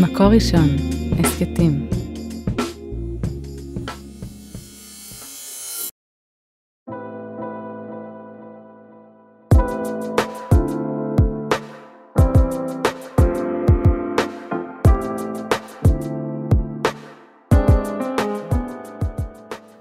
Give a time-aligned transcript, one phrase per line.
[0.00, 0.68] מקור ראשון,
[1.18, 1.88] הסכתים.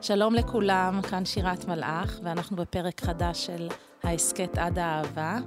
[0.01, 3.67] שלום לכולם, כאן שירת מלאך, ואנחנו בפרק חדש של
[4.03, 5.37] ההסכת עד האהבה.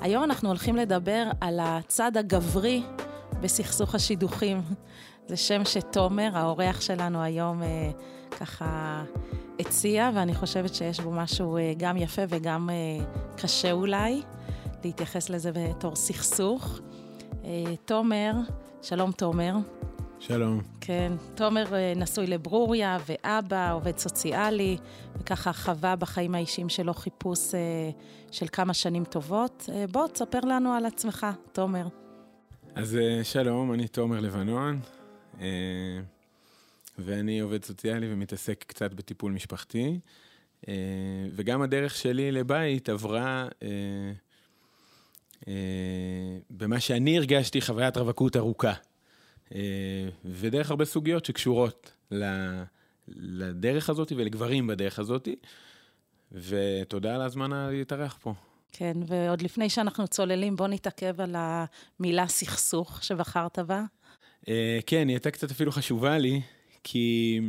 [0.00, 2.82] היום אנחנו הולכים לדבר על הצד הגברי
[3.40, 4.62] בסכסוך השידוכים.
[5.26, 7.90] זה שם שתומר, האורח שלנו היום, אה,
[8.30, 9.02] ככה
[9.60, 13.04] הציע, ואני חושבת שיש בו משהו אה, גם יפה וגם אה,
[13.36, 14.22] קשה אולי,
[14.84, 16.80] להתייחס לזה בתור סכסוך.
[17.44, 18.32] אה, תומר,
[18.82, 19.54] שלום תומר.
[20.20, 20.60] שלום.
[20.80, 24.76] כן, תומר אה, נשוי לברוריה ואבא, עובד סוציאלי,
[25.16, 27.60] וככה חווה בחיים האישיים שלו חיפוש אה,
[28.30, 29.68] של כמה שנים טובות.
[29.72, 31.86] אה, בוא, תספר לנו על עצמך, תומר.
[32.78, 34.80] אז אה, שלום, אני תומר לבנון,
[35.40, 35.46] אה,
[36.98, 40.00] ואני עובד סוציאלי ומתעסק קצת בטיפול משפחתי,
[40.68, 40.74] אה,
[41.32, 43.48] וגם הדרך שלי לבית עברה
[46.50, 48.72] במה שאני הרגשתי חוויית רווקות ארוכה.
[50.24, 51.92] ודרך הרבה סוגיות שקשורות
[53.08, 55.28] לדרך הזאת ולגברים בדרך הזאת,
[56.32, 58.34] ותודה על ההזמנה להתארח פה.
[58.72, 63.84] כן, ועוד לפני שאנחנו צוללים, בוא נתעכב על המילה סכסוך שבחרת בה.
[64.48, 66.40] אה, כן, היא הייתה קצת אפילו חשובה לי,
[66.84, 67.40] כי,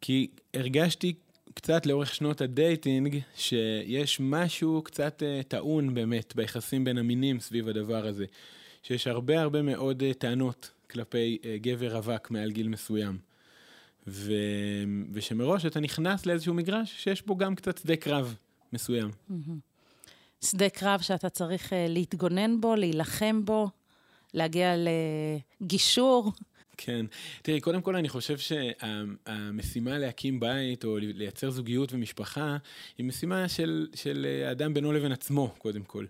[0.00, 1.14] כי הרגשתי
[1.54, 8.06] קצת לאורך שנות הדייטינג, שיש משהו קצת uh, טעון באמת ביחסים בין המינים סביב הדבר
[8.06, 8.24] הזה.
[8.82, 13.18] שיש הרבה הרבה מאוד uh, טענות כלפי גבר רווק מעל גיל מסוים.
[14.06, 14.32] ו...
[15.12, 18.36] ושמראש אתה נכנס לאיזשהו מגרש שיש בו גם קצת שדה קרב
[18.72, 19.10] מסוים.
[20.44, 23.68] שדה קרב שאתה צריך uh, להתגונן בו, להילחם בו,
[24.34, 24.74] להגיע
[25.60, 26.32] לגישור.
[26.76, 27.06] כן.
[27.42, 32.56] תראי, קודם כל אני חושב שהמשימה להקים בית או לייצר זוגיות ומשפחה
[32.98, 36.06] היא משימה של, של אדם בינו לבין עצמו, קודם כל.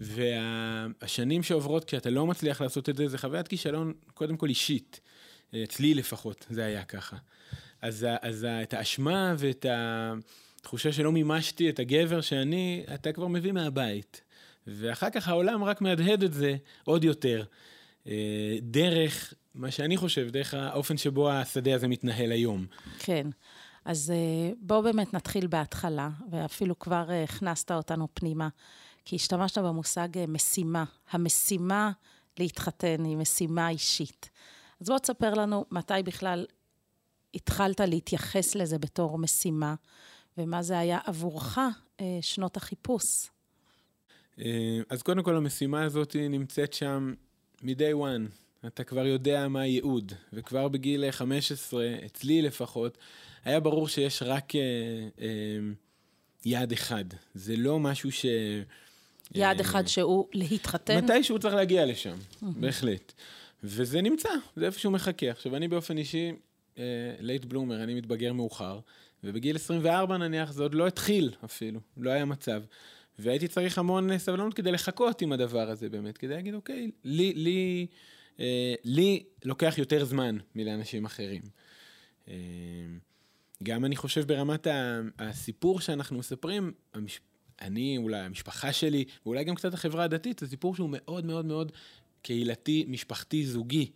[0.00, 5.00] והשנים שעוברות כשאתה לא מצליח לעשות את זה, זה חוויית כישלון, קודם כל אישית.
[5.64, 7.16] אצלי לפחות, זה היה ככה.
[7.82, 9.66] אז, אז את האשמה ואת
[10.62, 14.20] התחושה שלא מימשתי את הגבר שאני, אתה כבר מביא מהבית.
[14.66, 17.44] ואחר כך העולם רק מהדהד את זה עוד יותר.
[18.60, 22.66] דרך מה שאני חושב, דרך האופן שבו השדה הזה מתנהל היום.
[22.98, 23.26] כן.
[23.84, 24.12] אז
[24.60, 28.48] בואו באמת נתחיל בהתחלה, ואפילו כבר הכנסת אותנו פנימה,
[29.04, 30.84] כי השתמשת במושג משימה.
[31.10, 31.92] המשימה
[32.38, 34.30] להתחתן היא משימה אישית.
[34.80, 36.46] אז בוא תספר לנו מתי בכלל
[37.34, 39.74] התחלת להתייחס לזה בתור משימה,
[40.38, 41.58] ומה זה היה עבורך
[42.20, 43.30] שנות החיפוש.
[44.88, 47.14] אז קודם כל המשימה הזאת נמצאת שם
[47.62, 48.42] מ-day one.
[48.66, 52.98] אתה כבר יודע מה הייעוד, וכבר בגיל 15, אצלי לפחות,
[53.44, 54.60] היה ברור שיש רק אה,
[55.20, 55.26] אה,
[56.44, 57.04] יעד אחד.
[57.34, 58.26] זה לא משהו ש...
[59.34, 61.04] יעד אה, אחד שהוא להתחתן?
[61.04, 62.46] מתי שהוא צריך להגיע לשם, mm-hmm.
[62.56, 63.12] בהחלט.
[63.64, 65.30] וזה נמצא, זה איפשהו מחכה.
[65.30, 66.32] עכשיו, אני באופן אישי,
[67.20, 68.78] late אה, bloomer, אני מתבגר מאוחר,
[69.24, 72.62] ובגיל 24 נניח, זה עוד לא התחיל אפילו, לא היה מצב.
[73.18, 77.86] והייתי צריך המון סבלנות כדי לחכות עם הדבר הזה באמת, כדי להגיד, אוקיי, לי, לי,
[78.40, 81.42] אה, לי לוקח יותר זמן מלאנשים אחרים.
[82.28, 82.34] אה,
[83.62, 84.66] גם אני חושב ברמת
[85.18, 87.20] הסיפור שאנחנו מספרים, המש...
[87.60, 91.72] אני, אולי המשפחה שלי, ואולי גם קצת החברה הדתית, זה סיפור שהוא מאוד מאוד מאוד
[92.22, 93.90] קהילתי, משפחתי, זוגי.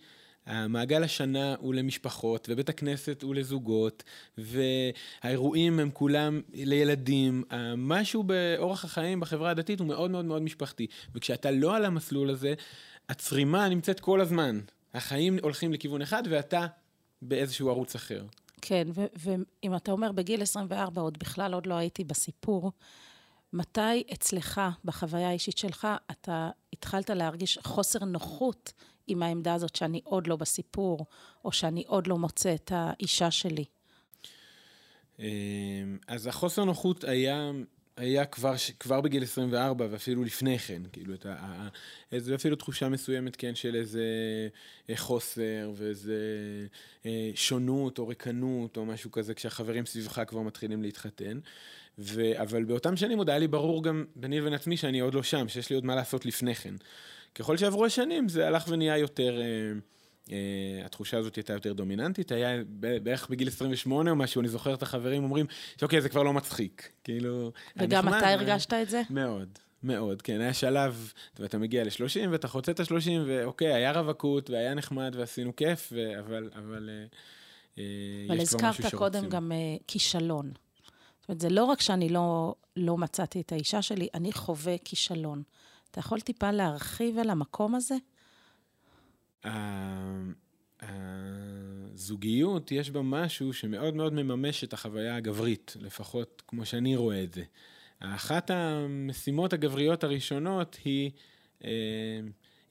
[0.47, 4.05] המעגל השנה הוא למשפחות, ובית הכנסת הוא לזוגות,
[4.39, 7.45] והאירועים הם כולם לילדים.
[7.77, 10.87] משהו באורח החיים בחברה הדתית הוא מאוד מאוד מאוד משפחתי.
[11.15, 12.55] וכשאתה לא על המסלול הזה,
[13.09, 14.61] הצרימה נמצאת כל הזמן.
[14.95, 16.67] החיים הולכים לכיוון אחד, ואתה
[17.23, 18.25] באיזשהו ערוץ אחר.
[18.63, 22.73] כן, ואם אתה אומר בגיל 24, עוד בכלל עוד לא הייתי בסיפור,
[23.53, 28.73] מתי אצלך, בחוויה האישית שלך, אתה התחלת להרגיש חוסר נוחות
[29.07, 31.07] עם העמדה הזאת שאני עוד לא בסיפור,
[31.45, 33.65] או שאני עוד לא מוצא את האישה שלי?
[35.19, 37.51] אמ, אז החוסר נוחות היה,
[37.97, 41.69] היה כבר, כבר בגיל 24 ואפילו לפני כן, כאילו, את ה,
[42.13, 44.05] איזה אפילו תחושה מסוימת, כן, של איזה
[44.91, 46.19] אה, חוסר ואיזה
[47.07, 51.39] אה, שונות או ריקנות או משהו כזה, כשהחברים סביבך כבר מתחילים להתחתן.
[51.99, 55.23] ו, אבל באותם שנים עוד היה לי ברור גם ביני לבין עצמי שאני עוד לא
[55.23, 56.75] שם, שיש לי עוד מה לעשות לפני כן.
[57.39, 60.31] ככל שעברו השנים זה הלך ונהיה יותר, uh, uh,
[60.85, 62.63] התחושה הזאת הייתה יותר דומיננטית, היה
[63.03, 65.47] בערך בגיל 28 או משהו, אני זוכר את החברים אומרים,
[65.81, 67.53] שאוקיי, זה כבר לא מצחיק, כאילו...
[67.77, 69.03] וגם אתה הרגשת את זה?
[69.11, 69.49] מאוד,
[69.83, 74.75] מאוד, כן, היה שלב, ואתה מגיע ל-30 ואתה חוצה את ה-30, ואוקיי, היה רווקות והיה
[74.75, 76.19] נחמד ועשינו כיף, ו...
[76.21, 77.05] אבל, אבל, אה,
[77.79, 77.85] אה
[78.29, 80.53] אבל הזכרת קודם גם אה, כישלון.
[81.21, 85.43] זאת אומרת, זה לא רק שאני לא, לא מצאתי את האישה שלי, אני חווה כישלון.
[85.97, 87.95] אתה יכול טיפה להרחיב על המקום הזה?
[91.95, 97.35] הזוגיות, יש בה משהו שמאוד מאוד מממש את החוויה הגברית, לפחות כמו שאני רואה את
[97.35, 97.43] זה.
[98.01, 101.11] אחת המשימות הגבריות הראשונות היא,
[101.65, 101.71] אה,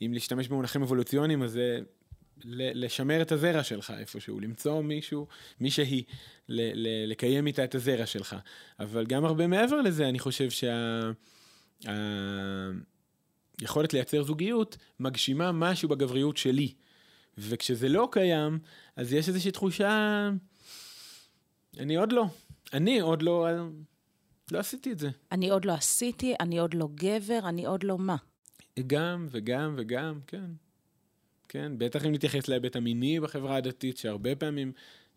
[0.01, 1.79] אם להשתמש במונחים אבולוציוניים, אז זה
[2.45, 5.27] לשמר את הזרע שלך איפשהו, למצוא מישהו,
[5.59, 6.03] מישהי,
[7.07, 8.35] לקיים איתה את הזרע שלך.
[8.79, 11.15] אבל גם הרבה מעבר לזה, אני חושב שהיכולת
[13.61, 13.81] שה...
[13.93, 16.73] לייצר זוגיות מגשימה משהו בגבריות שלי.
[17.37, 18.59] וכשזה לא קיים,
[18.95, 20.29] אז יש איזושהי תחושה,
[21.79, 22.25] אני עוד לא.
[22.73, 23.47] אני עוד לא,
[24.51, 25.09] לא עשיתי את זה.
[25.31, 28.15] אני עוד לא עשיתי, אני עוד לא גבר, אני עוד לא מה.
[28.87, 30.45] גם וגם וגם, כן.
[31.49, 34.71] כן, בטח אם נתייחס להיבט המיני בחברה הדתית, שהרבה פעמים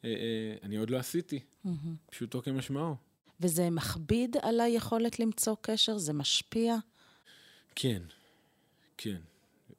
[0.05, 1.70] אה, אה, אני עוד לא עשיתי, mm-hmm.
[2.11, 2.94] פשוטו כמשמעו.
[3.41, 5.99] וזה מכביד על היכולת למצוא קשר?
[5.99, 6.76] זה משפיע?
[7.75, 8.02] כן,
[8.99, 9.17] כן.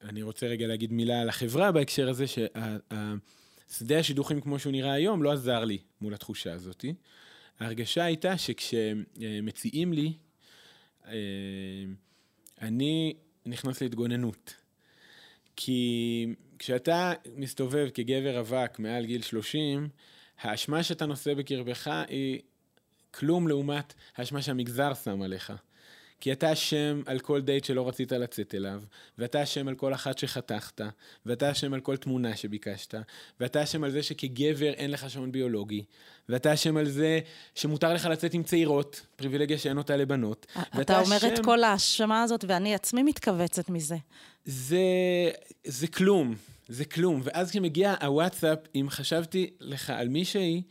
[0.03, 5.23] אני רוצה רגע להגיד מילה על החברה בהקשר הזה, ששדה השידוכים כמו שהוא נראה היום
[5.23, 6.85] לא עזר לי מול התחושה הזאת.
[7.59, 10.13] ההרגשה הייתה שכשמציעים לי,
[11.07, 11.13] אה,
[12.61, 13.13] אני
[13.45, 14.55] נכנס להתגוננות.
[15.55, 16.25] כי
[16.59, 19.89] כשאתה מסתובב כגבר רווק מעל גיל 30,
[20.41, 22.41] האשמה שאתה נושא בקרבך היא
[23.11, 25.53] כלום לעומת האשמה שהמגזר שם עליך.
[26.21, 28.81] כי אתה אשם על כל דייט שלא רצית לצאת אליו,
[29.17, 30.81] ואתה אשם על כל אחת שחתכת,
[31.25, 32.93] ואתה אשם על כל תמונה שביקשת,
[33.39, 35.83] ואתה אשם על זה שכגבר אין לך שעון ביולוגי,
[36.29, 37.19] ואתה אשם על זה
[37.55, 40.45] שמותר לך לצאת עם צעירות, פריבילגיה שאין אותה לבנות.
[40.81, 43.95] אתה אומר את כל האשמה הזאת, ואני עצמי מתכווצת מזה.
[44.45, 44.79] זה,
[45.63, 46.35] זה כלום,
[46.67, 47.21] זה כלום.
[47.23, 50.61] ואז כשמגיע הוואטסאפ, אם חשבתי לך על מישהי,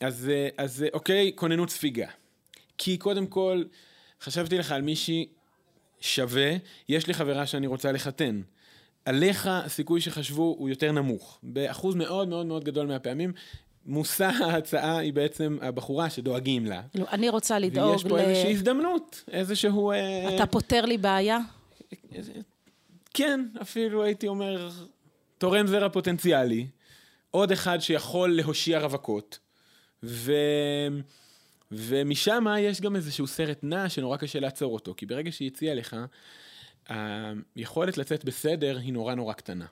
[0.00, 2.06] אז, אז אוקיי, כוננות ספיגה.
[2.78, 3.64] כי קודם כל,
[4.22, 5.26] חשבתי לך על מישהי
[6.00, 6.52] שווה,
[6.88, 8.40] יש לי חברה שאני רוצה לחתן.
[9.04, 11.38] עליך הסיכוי שחשבו הוא יותר נמוך.
[11.42, 13.32] באחוז מאוד מאוד מאוד גדול מהפעמים,
[13.86, 16.82] מושא ההצעה היא בעצם הבחורה שדואגים לה.
[16.94, 17.92] לא, אני רוצה לדאוג ל...
[17.92, 18.20] ויש פה ל...
[18.20, 19.90] איזושהי הזדמנות, איזשהו...
[19.90, 21.38] אה, אתה פותר לי בעיה?
[23.14, 24.68] כן, אפילו הייתי אומר,
[25.38, 26.66] תורם זרע פוטנציאלי,
[27.30, 29.38] עוד אחד שיכול להושיע רווקות,
[30.02, 30.32] ו...
[31.72, 35.96] ומשם יש גם איזשהו סרט נע שנורא קשה לעצור אותו, כי ברגע שהיא הציעה לך,
[37.56, 39.66] היכולת לצאת בסדר היא נורא נורא קטנה.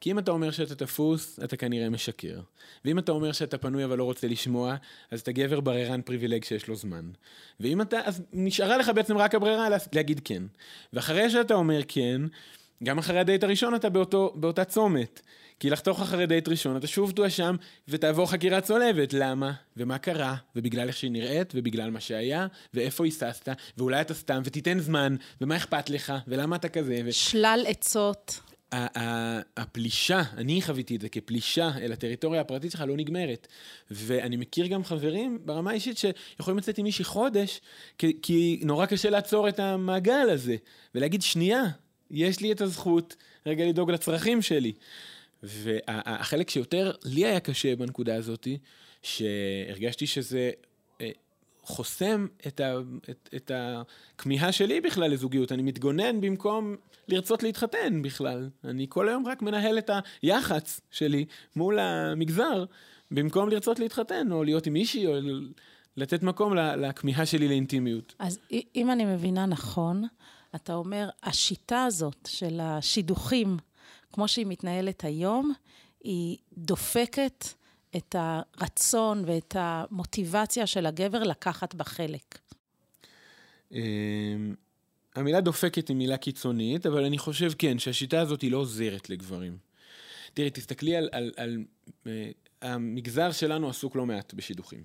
[0.00, 2.40] כי אם אתה אומר שאתה תפוס, אתה כנראה משקר.
[2.84, 4.76] ואם אתה אומר שאתה פנוי אבל לא רוצה לשמוע,
[5.10, 7.10] אז אתה גבר בררן פריבילג שיש לו זמן.
[7.60, 10.42] ואם אתה, אז נשארה לך בעצם רק הברירה להגיד כן.
[10.92, 12.22] ואחרי שאתה אומר כן,
[12.84, 15.20] גם אחרי הדייט הראשון אתה באותו, באותה צומת.
[15.60, 17.56] כי לחתוך אחרי דייט ראשון, אתה שוב תואשם
[17.88, 19.12] ותעבור חקירה צולבת.
[19.12, 19.52] למה?
[19.76, 20.36] ומה קרה?
[20.56, 25.56] ובגלל איך שהיא נראית, ובגלל מה שהיה, ואיפה היססת, ואולי אתה סתם, ותיתן זמן, ומה
[25.56, 27.00] אכפת לך, ולמה אתה כזה.
[27.04, 27.12] ו...
[27.12, 28.40] שלל עצות.
[29.56, 33.46] הפלישה, אני חוויתי את זה כפלישה אל הטריטוריה הפרטית שלך לא נגמרת.
[33.90, 37.60] ואני מכיר גם חברים ברמה האישית שיכולים לצאת עם מישהי חודש,
[37.98, 40.56] כי, כי נורא קשה לעצור את המעגל הזה,
[40.94, 41.62] ולהגיד, שנייה,
[42.10, 43.16] יש לי את הזכות
[43.46, 44.72] רגע לדאוג לצרכים שלי.
[45.42, 48.48] והחלק שיותר לי היה קשה בנקודה הזאת,
[49.02, 50.50] שהרגשתי שזה
[51.00, 51.10] אה,
[51.62, 52.74] חוסם את, ה,
[53.10, 55.52] את, את הכמיהה שלי בכלל לזוגיות.
[55.52, 56.76] אני מתגונן במקום
[57.08, 58.48] לרצות להתחתן בכלל.
[58.64, 59.90] אני כל היום רק מנהל את
[60.22, 61.24] היח"צ שלי
[61.56, 62.64] מול המגזר,
[63.10, 65.12] במקום לרצות להתחתן, או להיות עם מישהי, או
[65.96, 68.14] לתת מקום לכמיהה שלי לאינטימיות.
[68.18, 68.38] אז
[68.76, 70.04] אם אני מבינה נכון,
[70.56, 73.56] אתה אומר, השיטה הזאת של השידוכים,
[74.12, 75.52] כמו שהיא מתנהלת היום,
[76.04, 77.44] היא דופקת
[77.96, 82.38] את הרצון ואת המוטיבציה של הגבר לקחת בה חלק.
[83.72, 84.54] אמ,
[85.14, 89.58] המילה דופקת היא מילה קיצונית, אבל אני חושב, כן, שהשיטה הזאת היא לא עוזרת לגברים.
[90.34, 91.64] תראי, תסתכלי על, על, על,
[92.06, 92.30] אה,
[92.62, 94.82] המגזר שלנו עסוק לא מעט בשידוכים.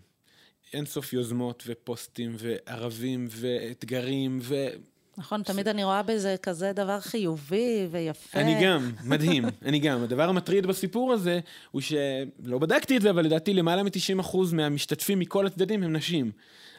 [0.73, 4.67] אין סוף יוזמות ופוסטים וערבים ואתגרים ו...
[5.21, 8.39] נכון, תמיד אני רואה בזה כזה דבר חיובי ויפה.
[8.39, 10.03] אני גם, מדהים, אני גם.
[10.03, 11.39] הדבר המטריד בסיפור הזה,
[11.71, 16.31] הוא שלא בדקתי את זה, אבל לדעתי למעלה מ-90% מהמשתתפים מכל הצדדים הם נשים.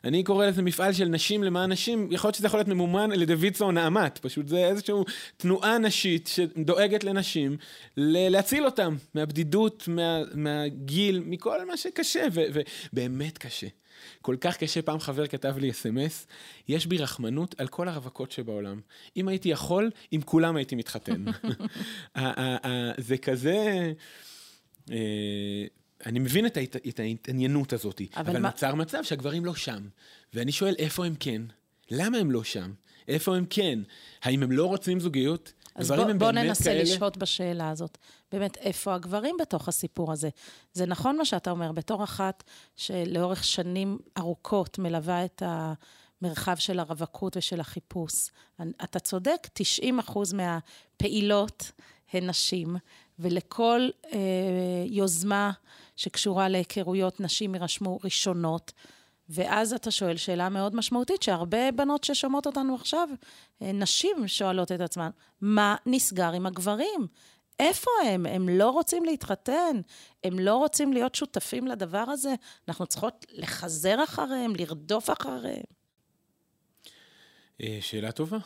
[0.04, 3.22] אני קורא לזה מפעל של נשים למען נשים, יכול להיות שזה יכול להיות ממומן על
[3.22, 4.94] ידי ויצו או נעמת, פשוט זה איזושהי
[5.37, 7.56] תנועה נשית שדואגת לנשים,
[7.96, 13.66] להציל אותם מהבדידות, מה, מהגיל, מכל מה שקשה, ובאמת קשה.
[14.21, 16.26] כל כך קשה, פעם חבר כתב לי אס.אם.אס,
[16.68, 18.80] יש בי רחמנות על כל הרווקות שבעולם.
[19.16, 21.25] אם הייתי יכול, עם כולם הייתי מתחתן.
[23.09, 23.92] זה כזה...
[24.90, 25.66] אה,
[26.06, 26.76] אני מבין את, ההת...
[26.88, 28.49] את ההתעניינות הזאת, אבל, אבל מה...
[28.49, 29.88] נוצר מצב שהגברים לא שם.
[30.35, 31.42] ואני שואל, איפה הם כן?
[31.90, 32.73] למה הם לא שם?
[33.09, 33.78] איפה הם כן?
[34.23, 35.52] האם הם לא רוצים זוגיות?
[35.74, 36.82] אז בוא, בוא ננסה כאלה...
[36.82, 37.98] לשהות בשאלה הזאת.
[38.32, 40.28] באמת, איפה הגברים בתוך הסיפור הזה?
[40.72, 42.44] זה נכון מה שאתה אומר, בתור אחת
[42.76, 48.30] שלאורך שנים ארוכות מלווה את המרחב של הרווקות ושל החיפוש.
[48.84, 51.72] אתה צודק, 90 אחוז מהפעילות
[52.12, 52.76] הן נשים,
[53.18, 54.18] ולכל אה,
[54.86, 55.50] יוזמה
[55.96, 58.72] שקשורה להיכרויות, נשים יירשמו ראשונות.
[59.28, 63.08] ואז אתה שואל שאלה מאוד משמעותית, שהרבה בנות ששומעות אותנו עכשיו,
[63.62, 65.10] אה, נשים שואלות את עצמן,
[65.40, 67.06] מה נסגר עם הגברים?
[67.58, 68.26] איפה הם?
[68.26, 69.80] הם לא רוצים להתחתן,
[70.24, 72.34] הם לא רוצים להיות שותפים לדבר הזה,
[72.68, 75.64] אנחנו צריכות לחזר אחריהם, לרדוף אחריהם.
[77.60, 78.38] אה, שאלה טובה.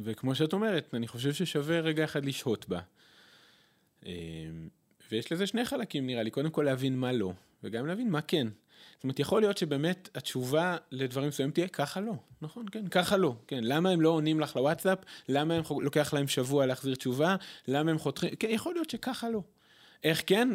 [0.00, 2.80] וכמו שאת אומרת, אני חושב ששווה רגע אחד לשהות בה.
[4.06, 4.12] אה,
[5.10, 8.48] ויש לזה שני חלקים נראה לי, קודם כל להבין מה לא, וגם להבין מה כן.
[8.94, 12.66] זאת אומרת, יכול להיות שבאמת התשובה לדברים מסוימים תהיה ככה לא, נכון?
[12.72, 13.64] כן, ככה לא, כן.
[13.64, 14.98] למה הם לא עונים לך לוואטסאפ?
[15.28, 17.36] למה הם, לוקח להם שבוע להחזיר תשובה?
[17.68, 18.30] למה הם חותכים?
[18.34, 19.40] כן, יכול להיות שככה לא.
[20.04, 20.48] איך כן?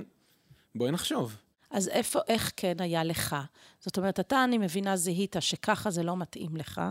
[0.75, 1.37] בואי נחשוב.
[1.71, 3.35] אז איפה, איך כן היה לך?
[3.79, 6.81] זאת אומרת, אתה, אני מבינה, זיהית שככה זה לא מתאים לך.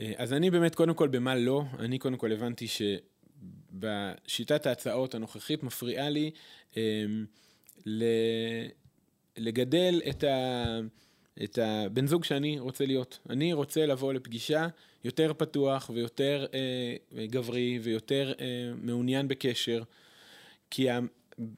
[0.00, 2.66] אה, אז אני באמת, קודם כל, במה לא, אני קודם כל הבנתי
[3.72, 6.30] שבשיטת ההצעות הנוכחית מפריעה לי
[6.76, 7.04] אה,
[7.86, 8.04] ל...
[9.36, 10.64] לגדל את, ה,
[11.44, 13.18] את הבן זוג שאני רוצה להיות.
[13.30, 14.68] אני רוצה לבוא לפגישה
[15.04, 18.44] יותר פתוח ויותר אה, גברי ויותר אה,
[18.82, 19.82] מעוניין בקשר,
[20.70, 21.00] כי ה,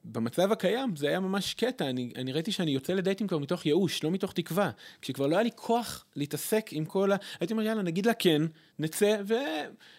[0.04, 4.04] במצב הקיים זה היה ממש קטע, אני, אני ראיתי שאני יוצא לדייטים כבר מתוך ייאוש,
[4.04, 4.70] לא מתוך תקווה.
[5.02, 7.16] כשכבר לא היה לי כוח להתעסק עם כל ה...
[7.40, 8.42] הייתי אומר, יאללה, נגיד לה כן,
[8.78, 9.16] נצא,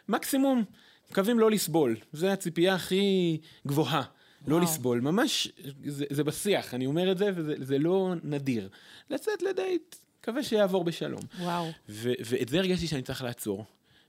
[0.07, 0.63] ומקסימום,
[1.11, 1.95] מקווים לא לסבול.
[2.13, 4.03] זו הציפייה הכי גבוהה.
[4.47, 5.51] לא לסבול, ממש,
[5.85, 8.69] זה, זה בשיח, אני אומר את זה, וזה לא נדיר.
[9.09, 11.21] לצאת לדייט, מקווה שיעבור בשלום.
[11.39, 11.71] וואו.
[11.89, 13.65] ו, ואת זה הרגשתי שאני צריך לעצור.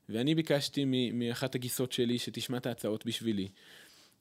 [0.08, 3.48] ואני ביקשתי מאחת הגיסות שלי שתשמע את ההצעות בשבילי.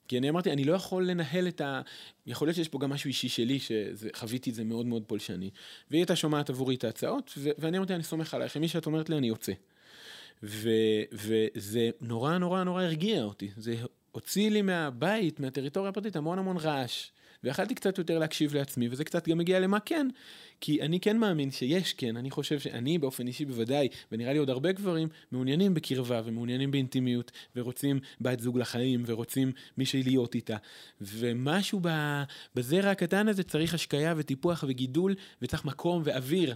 [0.08, 1.82] כי אני אמרתי, אני לא יכול לנהל את ה...
[2.28, 5.50] יכול להיות שיש פה גם משהו אישי שלי, שחוויתי את זה מאוד מאוד פולשני.
[5.92, 9.10] והיא הייתה שומעת עבורי את ההצעות, ו- ואני אמרתי, אני סומך עלייך, מי שאת אומרת
[9.10, 9.52] לי, אני יוצא.
[10.44, 13.52] ו- וזה נורא נורא נורא הרגיע אותי.
[13.58, 13.76] זה
[14.16, 17.12] הוציא לי מהבית, מהטריטוריה הפרטית, המון המון רעש.
[17.44, 20.08] ויכלתי קצת יותר להקשיב לעצמי, וזה קצת גם מגיע למה כן.
[20.62, 24.50] כי אני כן מאמין שיש כן, אני חושב שאני באופן אישי בוודאי, ונראה לי עוד
[24.50, 30.58] הרבה גברים, מעוניינים בקרבה ומעוניינים באינטימיות, ורוצים בת זוג לחיים, ורוצים מישהי להיות איתה.
[31.02, 31.82] ומשהו
[32.56, 36.56] בזרע הקטן הזה צריך השקיה וטיפוח וגידול, וצריך מקום ואוויר.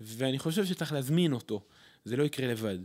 [0.00, 1.60] ואני חושב שצריך להזמין אותו.
[2.04, 2.78] זה לא יקרה לבד.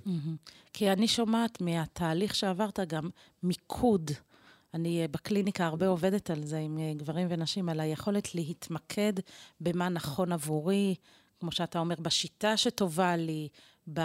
[0.74, 3.10] כי אני שומעת מהתהליך שעברת גם
[3.44, 4.12] מיקוד.
[4.74, 9.14] אני אה, בקליניקה הרבה עובדת על זה עם אה, גברים ונשים, על היכולת להתמקד
[9.62, 10.96] במה נכון עבורי,
[11.40, 13.48] כמו שאתה אומר, בשיטה שטובה לי,
[13.94, 14.00] ב...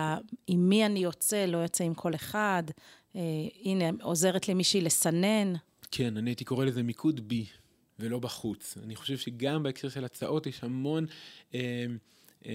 [0.46, 2.62] עם מי אני יוצא, לא יוצא עם כל אחד.
[3.16, 3.20] אה,
[3.62, 5.52] הנה, עוזרת למישהי לסנן.
[5.90, 7.46] כן, אני הייתי קורא לזה מיקוד בי,
[7.98, 8.78] ולא בחוץ.
[8.82, 11.06] אני חושב שגם בהקשר של הצעות יש המון...
[11.54, 11.86] אה,
[12.46, 12.52] אה,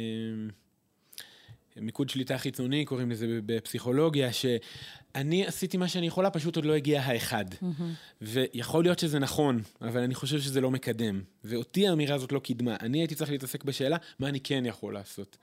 [1.82, 7.02] מיקוד שליטה חיצוני, קוראים לזה בפסיכולוגיה, שאני עשיתי מה שאני יכולה, פשוט עוד לא הגיע
[7.02, 7.46] האחד.
[7.54, 7.84] Mm-hmm.
[8.22, 11.22] ויכול להיות שזה נכון, אבל אני חושב שזה לא מקדם.
[11.44, 12.76] ואותי האמירה הזאת לא קידמה.
[12.80, 15.38] אני הייתי צריך להתעסק בשאלה, מה אני כן יכול לעשות.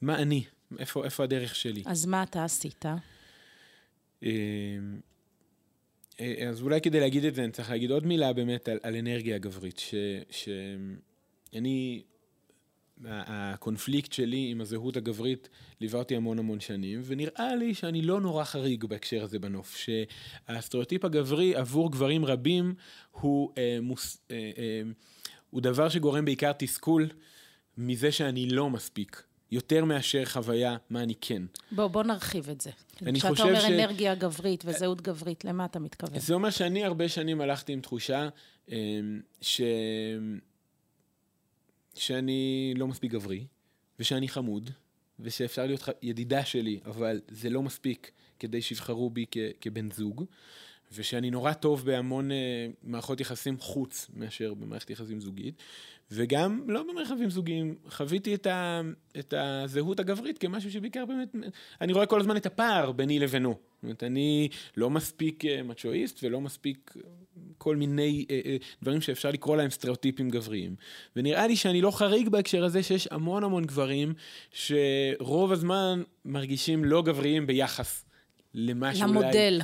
[0.00, 0.44] מה אני?
[0.78, 1.82] איפה, איפה הדרך שלי?
[1.86, 2.84] אז מה אתה עשית?
[4.22, 4.28] אמ,
[6.20, 8.96] אה, אז אולי כדי להגיד את זה, אני צריך להגיד עוד מילה באמת על, על
[8.96, 9.82] אנרגיה גברית,
[10.30, 12.02] שאני
[13.04, 15.48] הקונפליקט שלי עם הזהות הגברית
[15.80, 21.04] ליווה אותי המון המון שנים, ונראה לי שאני לא נורא חריג בהקשר הזה בנוף, שהסטריאוטיפ
[21.04, 22.74] הגברי עבור גברים רבים
[23.10, 24.82] הוא, אה, מוס, אה, אה,
[25.50, 27.08] הוא דבר שגורם בעיקר תסכול
[27.78, 29.22] מזה שאני לא מספיק.
[29.50, 31.42] יותר מאשר חוויה מה אני כן.
[31.72, 32.70] בוא, בוא נרחיב את זה.
[33.02, 33.40] אני חושב ש...
[33.40, 36.18] כשאתה אומר אנרגיה גברית וזהות גברית, למה אתה מתכוון?
[36.18, 38.28] זה אומר שאני הרבה שנים הלכתי עם תחושה
[38.72, 39.00] אה,
[39.40, 39.60] ש...
[41.98, 43.46] שאני לא מספיק גברי,
[43.98, 44.70] ושאני חמוד,
[45.20, 50.24] ושאפשר להיות ידידה שלי, אבל זה לא מספיק כדי שיבחרו בי כ- כבן זוג,
[50.92, 52.34] ושאני נורא טוב בהמון uh,
[52.82, 55.54] מערכות יחסים חוץ מאשר במערכת יחסים זוגית,
[56.10, 58.80] וגם לא במרחבים זוגיים, חוויתי את, ה-
[59.18, 61.34] את הזהות הגברית כמשהו שבעיקר באמת,
[61.80, 63.50] אני רואה כל הזמן את הפער ביני לבינו.
[63.50, 66.94] זאת אומרת, אני לא מספיק uh, מצ'ואיסט ולא מספיק
[67.58, 70.76] כל מיני אה, אה, דברים שאפשר לקרוא להם סטריאוטיפים גבריים.
[71.16, 74.14] ונראה לי שאני לא חריג בהקשר הזה שיש המון המון גברים
[74.52, 78.04] שרוב הזמן מרגישים לא גבריים ביחס
[78.54, 79.10] למה שאולי...
[79.12, 79.60] למודל.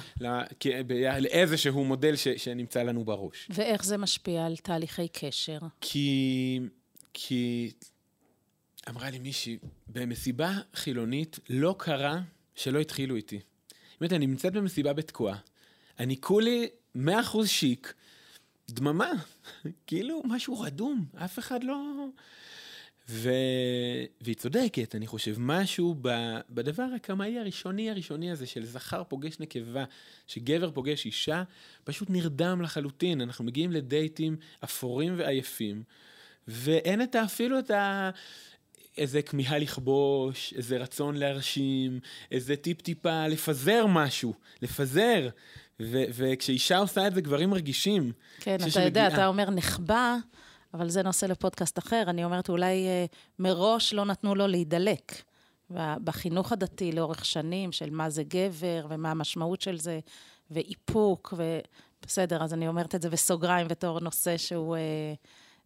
[1.21, 3.49] לאיזשהו מודל ש, שנמצא לנו בראש.
[3.51, 5.59] ואיך זה משפיע על תהליכי קשר?
[5.81, 6.61] כי...
[7.15, 7.71] כי...
[8.89, 12.21] אמרה לי מישהי, במסיבה חילונית לא קרה
[12.55, 13.41] שלא התחילו איתי.
[14.01, 15.37] באמת, אני נמצאת במסיבה בתקועה,
[15.99, 17.95] אני כולי מאה אחוז שיק,
[18.71, 19.13] דממה,
[19.87, 22.07] כאילו משהו רדום, אף אחד לא...
[23.09, 23.31] ו...
[24.21, 26.09] והיא צודקת, אני חושב, משהו ב...
[26.51, 29.85] בדבר הקמאי הראשוני הראשוני הזה של זכר פוגש נקבה,
[30.27, 31.43] שגבר פוגש אישה,
[31.85, 33.21] פשוט נרדם לחלוטין.
[33.21, 35.83] אנחנו מגיעים לדייטים אפורים ועייפים,
[36.49, 38.11] ואין את אפילו את ה...
[38.99, 45.29] איזה כמיהה לכבוש, איזה רצון להרשים, איזה טיפ-טיפה לפזר משהו, לפזר.
[45.91, 48.13] ו- וכשאישה עושה את זה, גברים מרגישים.
[48.41, 50.17] כן, אתה יודע, אתה אומר נחבא,
[50.75, 52.03] אבל זה נושא לפודקאסט אחר.
[52.07, 53.05] אני אומרת, אולי אה,
[53.39, 55.23] מראש לא נתנו לו להידלק.
[56.05, 60.01] בחינוך הדתי לאורך שנים, של מה זה גבר, ומה המשמעות של זה,
[60.51, 64.77] ואיפוק, ובסדר, אז אני אומרת את זה בסוגריים בתור נושא שהוא...
[64.77, 65.15] אה,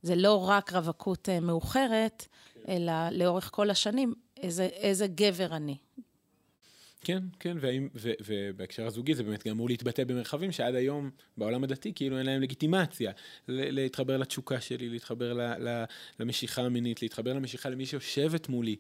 [0.02, 2.26] זה לא רק רווקות אה, מאוחרת,
[2.68, 5.76] אלא לאורך כל השנים, איזה, איזה גבר אני.
[7.06, 11.64] כן, כן, והאם, ו, ובהקשר הזוגי זה באמת גם אמור להתבטא במרחבים שעד היום בעולם
[11.64, 13.12] הדתי כאילו אין להם לגיטימציה.
[13.48, 15.84] להתחבר לתשוקה שלי, להתחבר ל, ל,
[16.20, 18.76] למשיכה המינית, להתחבר למשיכה למי שיושבת מולי.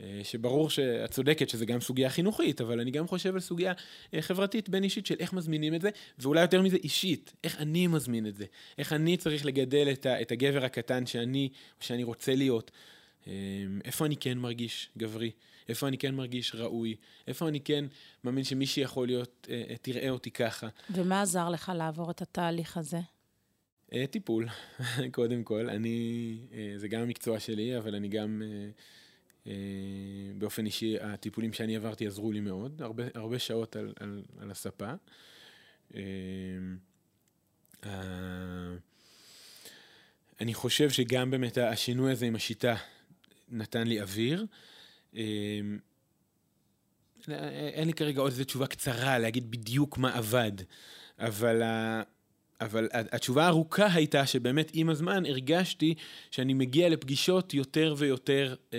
[0.00, 3.72] אה, שברור שאת צודקת שזה גם סוגיה חינוכית, אבל אני גם חושב על סוגיה
[4.14, 7.86] אה, חברתית בין אישית של איך מזמינים את זה, ואולי יותר מזה אישית, איך אני
[7.86, 8.44] מזמין את זה,
[8.78, 11.48] איך אני צריך לגדל את, ה, את הגבר הקטן שאני,
[11.80, 12.70] שאני רוצה להיות.
[13.26, 13.32] אמ,
[13.84, 15.30] איפה אני כן מרגיש גברי,
[15.68, 17.84] איפה אני כן מרגיש ראוי, איפה אני כן
[18.24, 20.68] מאמין שמי שיכול להיות, אה, אה, תראה אותי ככה.
[20.90, 23.00] ומה עזר לך לעבור את התהליך הזה?
[23.92, 24.48] אה, טיפול,
[25.12, 25.70] קודם כל.
[25.70, 26.36] אני,
[26.76, 28.42] זה גם המקצוע שלי, אבל אני גם,
[30.38, 34.92] באופן אישי, הטיפולים שאני עברתי עזרו לי מאוד, הרבה, הרבה שעות על, על, על הספה.
[40.40, 42.76] אני חושב שגם באמת השינוי הזה עם השיטה
[43.48, 44.46] נתן לי אוויר.
[45.14, 45.78] אמ,
[47.28, 50.52] אין לי כרגע עוד איזו תשובה קצרה להגיד בדיוק מה עבד,
[51.18, 51.62] אבל,
[52.60, 55.94] אבל התשובה הארוכה הייתה שבאמת עם הזמן הרגשתי
[56.30, 58.78] שאני מגיע לפגישות יותר ויותר אמ,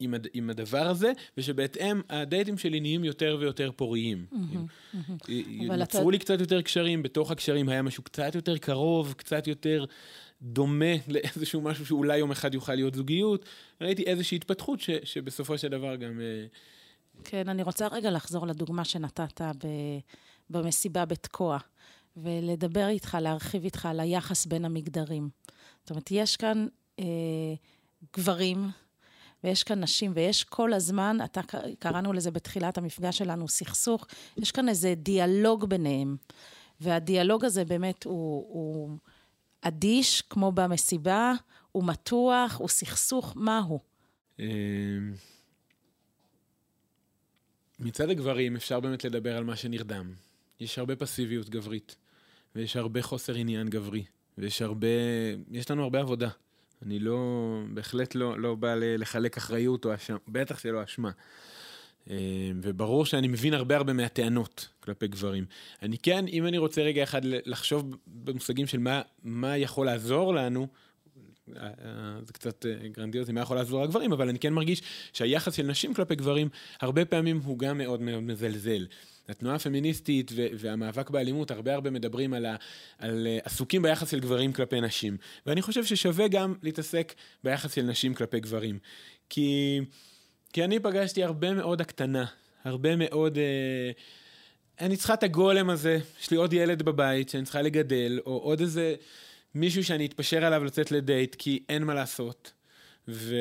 [0.00, 4.26] עם, הד, עם הדבר הזה, ושבהתאם הדייטים שלי נהיים יותר ויותר פוריים.
[5.78, 9.84] נוצרו לי קצת יותר קשרים, בתוך הקשרים היה משהו קצת יותר קרוב, קצת יותר
[10.42, 13.44] דומה לאיזשהו משהו שאולי יום אחד יוכל להיות זוגיות.
[13.80, 16.20] ראיתי איזושהי התפתחות ש, שבסופו של דבר גם...
[16.20, 16.46] אה,
[17.24, 19.66] כן, אני רוצה רגע לחזור לדוגמה שנתת ב,
[20.50, 21.58] במסיבה בתקוע,
[22.16, 25.28] ולדבר איתך, להרחיב איתך על היחס בין המגדרים.
[25.80, 26.66] זאת אומרת, יש כאן
[26.98, 27.04] אה,
[28.16, 28.70] גברים,
[29.44, 31.40] ויש כאן נשים, ויש כל הזמן, אתה,
[31.78, 36.16] קראנו לזה בתחילת המפגש שלנו, סכסוך, יש כאן איזה דיאלוג ביניהם.
[36.80, 38.98] והדיאלוג הזה באמת הוא, הוא
[39.60, 41.32] אדיש, כמו במסיבה,
[41.72, 43.80] הוא מתוח, הוא סכסוך, מה הוא?
[44.38, 44.44] אמ,
[47.78, 50.12] מצד הגברים אפשר באמת לדבר על מה שנרדם.
[50.60, 51.96] יש הרבה פסיביות גברית,
[52.54, 54.04] ויש הרבה חוסר עניין גברי,
[54.38, 54.86] ויש הרבה,
[55.50, 56.28] יש לנו הרבה עבודה.
[56.82, 57.18] אני לא,
[57.74, 61.10] בהחלט לא, לא בא לחלק אחריות או אשמה, בטח שלא אשמה.
[62.10, 62.14] אמ,
[62.62, 65.44] וברור שאני מבין הרבה הרבה מהטענות כלפי גברים.
[65.82, 70.66] אני כן, אם אני רוצה רגע אחד לחשוב במושגים של מה, מה יכול לעזור לנו,
[71.56, 71.70] אה, אה,
[72.22, 75.94] זה קצת אה, גרנדיוזי, מה יכול לעזור לגברים, אבל אני כן מרגיש שהיחס של נשים
[75.94, 76.48] כלפי גברים,
[76.80, 78.86] הרבה פעמים הוא גם מאוד מאוד מזלזל.
[79.28, 82.46] התנועה הפמיניסטית והמאבק באלימות, הרבה הרבה מדברים על,
[82.98, 85.16] על עסוקים ביחס של גברים כלפי נשים.
[85.46, 88.78] ואני חושב ששווה גם להתעסק ביחס של נשים כלפי גברים.
[89.28, 89.80] כי,
[90.52, 92.24] כי אני פגשתי הרבה מאוד הקטנה,
[92.64, 93.38] הרבה מאוד...
[93.38, 93.90] אה,
[94.80, 98.60] אני צריכה את הגולם הזה, יש לי עוד ילד בבית שאני צריכה לגדל, או עוד
[98.60, 98.94] איזה
[99.54, 102.52] מישהו שאני אתפשר עליו לצאת לדייט, כי אין מה לעשות.
[103.08, 103.34] ו...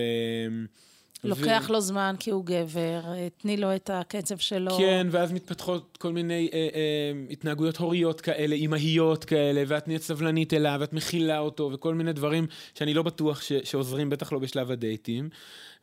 [1.23, 1.73] לוקח ו...
[1.73, 3.01] לו זמן כי הוא גבר,
[3.37, 4.77] תני לו את הקצב שלו.
[4.77, 10.53] כן, ואז מתפתחות כל מיני אה, אה, התנהגויות הוריות כאלה, אימהיות כאלה, ואת נהיית סבלנית
[10.53, 14.71] אליו, ואת מכילה אותו, וכל מיני דברים שאני לא בטוח ש, שעוזרים, בטח לא בשלב
[14.71, 15.29] הדייטים.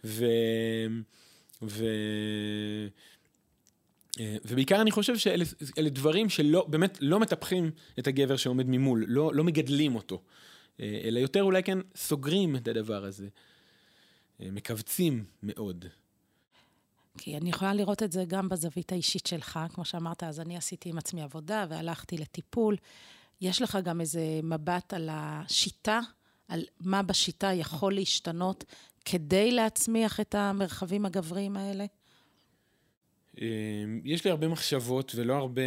[0.05, 0.27] ו...
[1.63, 1.85] ו...
[4.21, 9.35] אה, ובעיקר אני חושב שאלה דברים שלא, באמת לא מטפחים את הגבר שעומד ממול, לא,
[9.35, 10.23] לא מגדלים אותו,
[10.81, 13.29] אה, אלא יותר אולי כן סוגרים את הדבר הזה, אה,
[14.53, 15.85] מכווצים מאוד.
[17.19, 20.89] כי אני יכולה לראות את זה גם בזווית האישית שלך, כמו שאמרת, אז אני עשיתי
[20.89, 22.77] עם עצמי עבודה והלכתי לטיפול,
[23.41, 26.01] יש לך גם איזה מבט על השיטה,
[26.49, 28.65] על מה בשיטה יכול להשתנות
[29.05, 31.87] כדי להצמיח את המרחבים הגבריים האלה?
[33.41, 35.63] אמ, יש לי הרבה מחשבות ולא הרבה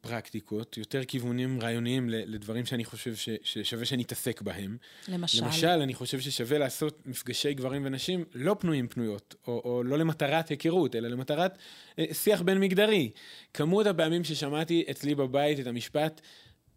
[0.00, 4.76] פרקטיקות, יותר כיוונים רעיוניים לדברים שאני חושב ש, ששווה שאני אתעסק בהם.
[5.08, 5.44] למשל?
[5.44, 10.48] למשל, אני חושב ששווה לעשות מפגשי גברים ונשים לא פנויים פנויות, או, או לא למטרת
[10.48, 11.58] היכרות, אלא למטרת
[11.98, 13.10] אה, שיח בין מגדרי.
[13.54, 16.20] כמות הפעמים ששמעתי אצלי בבית את המשפט,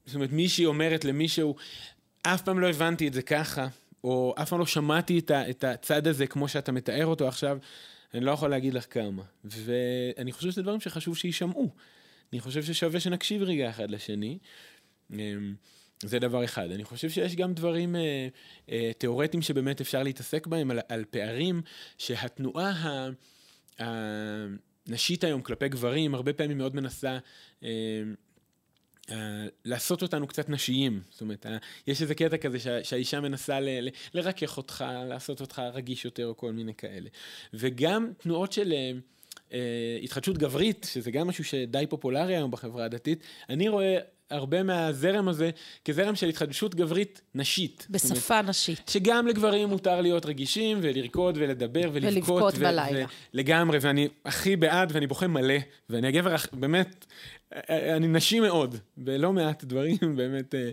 [0.05, 1.55] זאת אומרת, מישהי אומרת למישהו,
[2.23, 3.67] אף פעם לא הבנתי את זה ככה,
[4.03, 7.57] או אף פעם לא שמעתי את, ה, את הצד הזה כמו שאתה מתאר אותו עכשיו.
[8.13, 9.23] אני לא יכול להגיד לך כמה.
[9.43, 11.69] ואני חושב שזה דברים שחשוב שיישמעו.
[12.33, 14.37] אני חושב ששווה שנקשיב רגע אחד לשני.
[15.13, 15.55] אמ,
[16.03, 16.71] זה דבר אחד.
[16.71, 18.27] אני חושב שיש גם דברים אה,
[18.71, 21.61] אה, תיאורטיים שבאמת אפשר להתעסק בהם, על, על פערים
[21.97, 23.09] שהתנועה
[23.79, 27.17] הנשית היום כלפי גברים הרבה פעמים מאוד מנסה
[27.63, 27.69] אה,
[29.65, 31.49] לעשות אותנו קצת נשיים, זאת אומרת, uh,
[31.87, 36.27] יש איזה קטע כזה שה, שהאישה מנסה ל, ל, לרכך אותך, לעשות אותך רגיש יותר
[36.27, 37.09] או כל מיני כאלה.
[37.53, 39.53] וגם תנועות של uh,
[40.03, 43.97] התחדשות גברית, שזה גם משהו שדי פופולרי היום בחברה הדתית, אני רואה
[44.31, 45.49] הרבה מהזרם הזה
[45.85, 47.87] כזרם של התחדשות גברית נשית.
[47.89, 48.81] בשפה אומרת, נשית.
[48.89, 52.13] שגם לגברים מותר להיות רגישים ולרקוד ולדבר ולבכות.
[52.13, 53.05] ולבכות בלילה.
[53.33, 55.55] לגמרי, ואני הכי בעד ואני בוכה מלא,
[55.89, 57.05] ואני הגבר, באמת,
[57.69, 60.69] אני נשי מאוד, בלא מעט דברים, באמת, אה,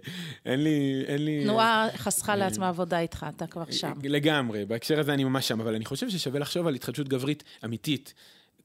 [0.47, 1.05] אין לי...
[1.07, 3.93] אין לי תנועה חסכה אה, לעצמה עבודה איתך, אתה כבר שם.
[4.03, 8.15] לגמרי, בהקשר הזה אני ממש שם, אבל אני חושב ששווה לחשוב על התחדשות גברית אמיתית.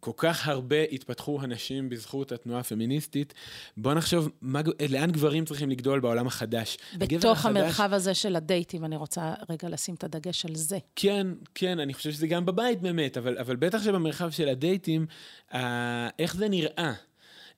[0.03, 3.33] כל כך הרבה התפתחו הנשים בזכות התנועה הפמיניסטית.
[3.77, 6.77] בוא נחשוב מה, לאן גברים צריכים לגדול בעולם החדש.
[6.97, 10.77] בתוך החדש, המרחב הזה של הדייטים, אני רוצה רגע לשים את הדגש על זה.
[10.95, 15.05] כן, כן, אני חושב שזה גם בבית באמת, אבל, אבל בטח שבמרחב של הדייטים,
[15.53, 16.93] אה, איך זה נראה?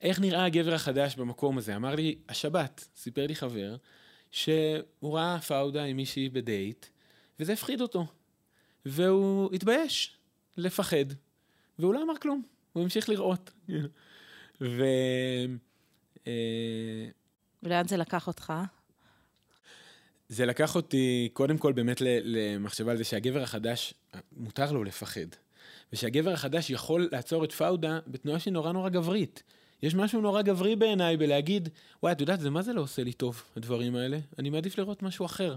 [0.02, 1.76] איך נראה הגבר החדש במקום הזה?
[1.76, 3.76] אמר לי, השבת, סיפר לי חבר,
[4.30, 6.86] שהוא ראה פאודה עם מישהי בדייט,
[7.40, 8.06] וזה הפחיד אותו.
[8.86, 10.16] והוא התבייש
[10.56, 11.06] לפחד,
[11.78, 13.50] והוא לא אמר כלום, הוא המשיך לראות.
[14.60, 14.84] ו...
[16.26, 17.08] אה,
[17.62, 18.52] ולאן זה לקח אותך?
[20.28, 23.94] זה לקח אותי קודם כל באמת למחשבה על זה שהגבר החדש,
[24.36, 25.26] מותר לו לפחד.
[25.92, 29.42] ושהגבר החדש יכול לעצור את פאודה בתנועה שהיא נורא נורא גברית.
[29.82, 31.68] יש משהו נורא גברי בעיניי בלהגיד,
[32.02, 34.18] וואי, את יודעת, זה מה זה לא עושה לי טוב, הדברים האלה?
[34.38, 35.56] אני מעדיף לראות משהו אחר.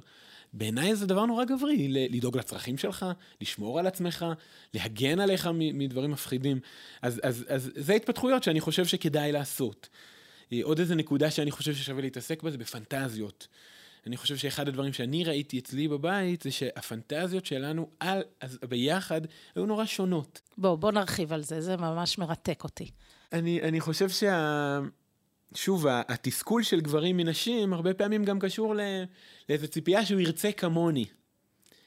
[0.53, 3.05] בעיניי זה דבר נורא גברי, לדאוג לצרכים שלך,
[3.41, 4.25] לשמור על עצמך,
[4.73, 6.59] להגן עליך מדברים מפחידים.
[7.01, 9.89] אז, אז, אז זה התפתחויות שאני חושב שכדאי לעשות.
[10.53, 13.47] אה, עוד איזה נקודה שאני חושב ששווה להתעסק בה זה בפנטזיות.
[14.07, 19.21] אני חושב שאחד הדברים שאני ראיתי אצלי בבית זה שהפנטזיות שלנו על, אז ביחד
[19.55, 20.41] היו נורא שונות.
[20.57, 22.91] בוא, בוא נרחיב על זה, זה ממש מרתק אותי.
[23.33, 24.79] אני, אני חושב שה...
[25.55, 28.75] שוב, התסכול של גברים מנשים הרבה פעמים גם קשור
[29.49, 31.05] לאיזו ציפייה שהוא ירצה כמוני.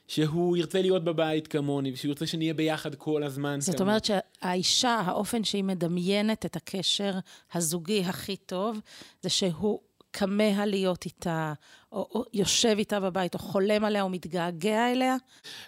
[0.09, 3.61] שהוא ירצה להיות בבית כמוני, ושהוא ירצה שנהיה ביחד כל הזמן.
[3.61, 3.91] זאת כמוני.
[3.91, 7.13] אומרת שהאישה, האופן שהיא מדמיינת את הקשר
[7.53, 8.81] הזוגי הכי טוב,
[9.23, 9.81] זה שהוא
[10.13, 11.53] כמה להיות איתה,
[11.93, 15.17] או, או יושב איתה בבית, או חולם עליה, או מתגעגע אליה?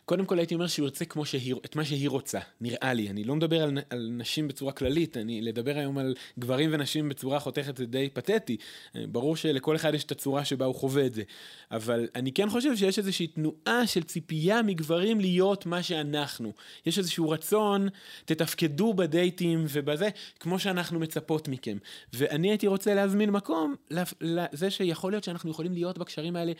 [0.05, 3.11] קודם כל הייתי אומר שהוא ירצה כמו שהיא, את מה שהיא רוצה, נראה לי.
[3.11, 7.41] אני לא מדבר על, על נשים בצורה כללית, אני לדבר היום על גברים ונשים בצורה
[7.41, 8.57] חותכת זה די פתטי.
[8.95, 11.23] ברור שלכל אחד יש את הצורה שבה הוא חווה את זה.
[11.71, 16.53] אבל אני כן חושב שיש איזושהי תנועה של ציפייה מגברים להיות מה שאנחנו.
[16.87, 17.89] יש איזשהו רצון,
[18.25, 20.09] תתפקדו בדייטים ובזה,
[20.41, 21.77] כמו שאנחנו מצפות מכם.
[22.13, 23.75] ואני הייתי רוצה להזמין מקום
[24.21, 26.53] לזה שיכול להיות שאנחנו יכולים להיות בקשרים האלה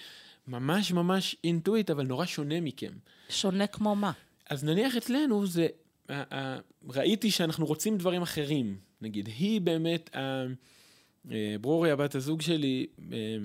[0.49, 2.93] ממש ממש אינטואיט, אבל נורא שונה מכם.
[3.29, 4.13] שונה כמו מה?
[4.51, 5.67] אז נניח אצלנו זה,
[6.89, 8.79] ראיתי שאנחנו רוצים דברים אחרים.
[9.01, 13.37] נגיד, היא באמת, אה, ברוריה, הבת הזוג שלי, אה,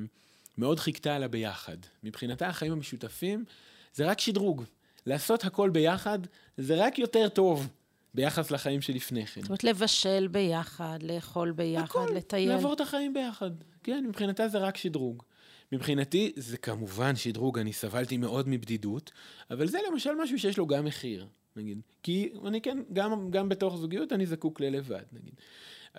[0.57, 1.77] מאוד חיכתה לה ביחד.
[2.03, 3.45] מבחינתה החיים המשותפים
[3.93, 4.63] זה רק שדרוג.
[5.05, 6.19] לעשות הכל ביחד
[6.57, 7.67] זה רק יותר טוב
[8.13, 9.41] ביחס לחיים שלפני כן.
[9.41, 12.49] זאת אומרת, לבשל ביחד, לאכול ביחד, הכל, לטייל.
[12.49, 13.51] לעבור את החיים ביחד.
[13.83, 15.23] כן, מבחינתה זה רק שדרוג.
[15.71, 19.11] מבחינתי זה כמובן שדרוג, אני סבלתי מאוד מבדידות,
[19.51, 21.81] אבל זה למשל משהו שיש לו גם מחיר, נגיד.
[22.03, 25.33] כי אני כן, גם, גם בתוך זוגיות אני זקוק ללבד, נגיד.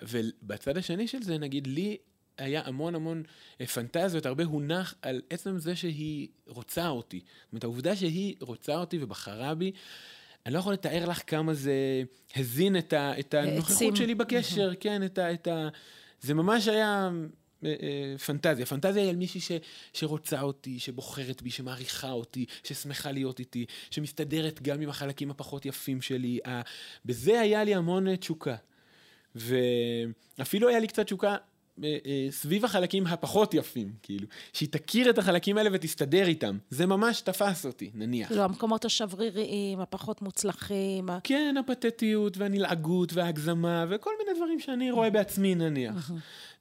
[0.01, 1.97] ובצד השני של זה, נגיד, לי
[2.37, 3.23] היה המון המון
[3.61, 7.19] אה, פנטזיות, הרבה הונח על עצם זה שהיא רוצה אותי.
[7.19, 9.71] זאת אומרת, העובדה שהיא רוצה אותי ובחרה בי,
[10.45, 12.03] אני לא יכול לתאר לך כמה זה
[12.35, 15.69] הזין את, ה, את הנוכחות שלי בקשר, כן, את ה, את ה...
[16.21, 17.09] זה ממש היה
[18.25, 18.65] פנטזיה.
[18.65, 19.51] פנטזיה היא על מישהי ש,
[19.93, 26.01] שרוצה אותי, שבוחרת בי, שמעריכה אותי, ששמחה להיות איתי, שמסתדרת גם עם החלקים הפחות יפים
[26.01, 26.39] שלי.
[27.05, 28.55] בזה היה לי המון תשוקה.
[29.35, 31.37] ואפילו היה לי קצת תשוקה אה, אה,
[32.29, 34.27] סביב החלקים הפחות יפים, כאילו.
[34.53, 36.57] שהיא תכיר את החלקים האלה ותסתדר איתם.
[36.69, 38.27] זה ממש תפס אותי, נניח.
[38.27, 41.09] כאילו, המקומות השבריריים, הפחות מוצלחים.
[41.23, 46.11] כן, הפתטיות והנלעגות וההגזמה וכל מיני דברים שאני רואה בעצמי, נניח.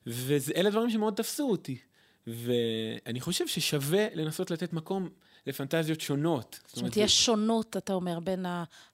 [0.07, 1.79] ואלה דברים שמאוד תפסו אותי.
[2.27, 5.09] ואני חושב ששווה לנסות לתת מקום
[5.47, 6.61] לפנטזיות שונות.
[6.67, 8.47] זאת אומרת, יש שונות, אתה אומר, בין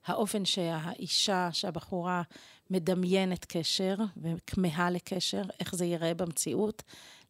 [0.07, 2.23] האופן שהאישה, שהבחורה
[2.71, 6.83] מדמיינת קשר וכמהה לקשר, איך זה ייראה במציאות,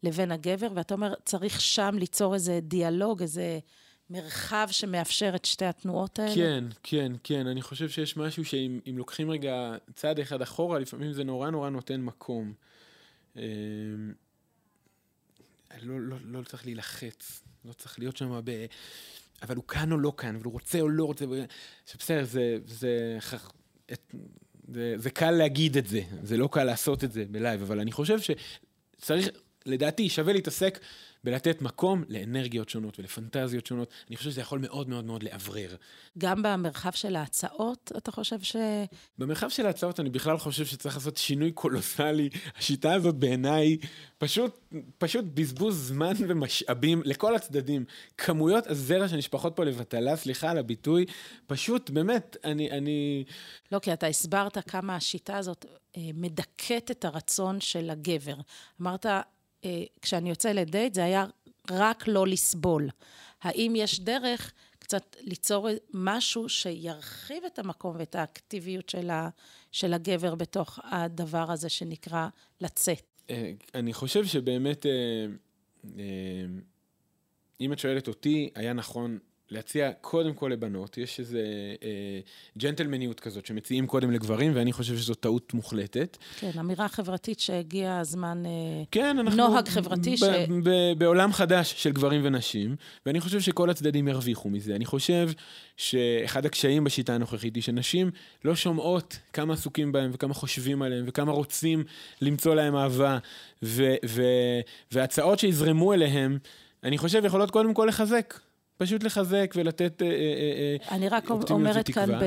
[0.02, 3.58] לבין הגבר, ואתה אומר, צריך שם ליצור איזה דיאלוג, איזה
[4.10, 6.34] מרחב שמאפשר את שתי התנועות האלה?
[6.34, 7.46] כן, כן, כן.
[7.46, 12.00] אני חושב שיש משהו שאם לוקחים רגע צעד אחד אחורה, לפעמים זה נורא נורא נותן
[12.00, 12.52] מקום.
[13.36, 13.42] אמ,
[15.82, 18.66] לא, לא, לא צריך להילחץ, לא צריך להיות שם ב...
[19.42, 21.24] אבל הוא כאן או לא כאן, אבל הוא רוצה או לא רוצה.
[21.98, 23.18] בסדר, זה, זה, זה,
[24.68, 27.92] זה, זה קל להגיד את זה, זה לא קל לעשות את זה בלייב, אבל אני
[27.92, 29.28] חושב שצריך,
[29.66, 30.78] לדעתי, שווה להתעסק
[31.26, 33.90] בלתת מקום לאנרגיות שונות ולפנטזיות שונות.
[34.08, 35.76] אני חושב שזה יכול מאוד מאוד מאוד לאוורר.
[36.18, 38.56] גם במרחב של ההצעות, אתה חושב ש...
[39.18, 42.28] במרחב של ההצעות אני בכלל חושב שצריך לעשות שינוי קולוסלי.
[42.58, 43.76] השיטה הזאת בעיניי
[44.18, 44.58] פשוט,
[44.98, 47.84] פשוט בזבוז זמן ומשאבים לכל הצדדים.
[48.18, 51.04] כמויות הזרע שנשפחות פה לבטלה, סליחה על הביטוי,
[51.46, 52.70] פשוט, באמת, אני...
[52.70, 53.24] אני...
[53.72, 58.34] לא, כי אתה הסברת כמה השיטה הזאת אה, מדכאת את הרצון של הגבר.
[58.80, 59.06] אמרת,
[60.02, 61.26] כשאני יוצא לדייט, זה היה
[61.70, 62.88] רק לא לסבול.
[63.42, 69.28] האם יש דרך קצת ליצור משהו שירחיב את המקום ואת האקטיביות של, ה,
[69.72, 72.28] של הגבר בתוך הדבר הזה שנקרא
[72.60, 73.02] לצאת?
[73.30, 75.26] אה, אני חושב שבאמת, אה,
[77.60, 79.18] אם את שואלת אותי, היה נכון
[79.50, 81.42] להציע קודם כל לבנות, יש איזה
[81.82, 82.20] אה,
[82.58, 86.16] ג'נטלמניות כזאת שמציעים קודם לגברים, ואני חושב שזו טעות מוחלטת.
[86.40, 88.50] כן, אמירה חברתית שהגיע הזמן, אה,
[88.90, 89.48] כן, אנחנו...
[89.48, 90.22] נוהג חברתי ב- ש...
[90.22, 94.74] ב- ב- בעולם חדש של גברים ונשים, ואני חושב שכל הצדדים ירוויחו מזה.
[94.76, 95.30] אני חושב
[95.76, 98.10] שאחד הקשיים בשיטה הנוכחית היא שנשים
[98.44, 101.84] לא שומעות כמה עסוקים בהם וכמה חושבים עליהם וכמה רוצים
[102.22, 103.18] למצוא להם אהבה,
[103.62, 104.60] ו- ו-
[104.92, 106.38] והצעות שיזרמו אליהם,
[106.84, 108.34] אני חושב יכולות קודם כל לחזק.
[108.78, 112.24] פשוט לחזק ולתת אה, אה, אה, אני רק אומרת כאן ב...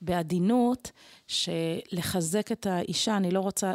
[0.00, 0.90] בעדינות,
[1.28, 3.74] שלחזק את האישה, אני לא רוצה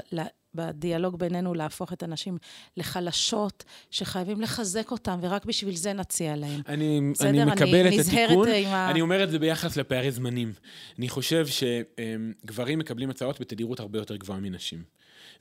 [0.56, 2.38] בדיאלוג בינינו להפוך את הנשים
[2.78, 6.62] לחלשות, שחייבים לחזק אותן, ורק בשביל זה נציע להן.
[6.67, 8.91] אני, אני מקבל אני את התיקון, ה...
[8.91, 10.54] אני אומר את זה ביחס לפערי זמנים.
[11.00, 14.84] אני חושב שגברים מקבלים הצעות בתדירות הרבה יותר גבוהה מנשים.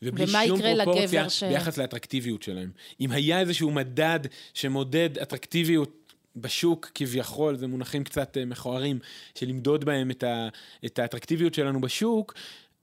[0.02, 1.42] ובלי שום פרופורציה ש...
[1.44, 2.70] ביחס לאטרקטיביות שלהם.
[3.00, 4.20] אם היה איזשהו מדד
[4.54, 6.05] שמודד אטרקטיביות
[6.36, 8.98] בשוק כביכול, זה מונחים קצת אה, מכוערים,
[9.34, 10.48] של למדוד בהם את, ה,
[10.86, 12.34] את האטרקטיביות שלנו בשוק,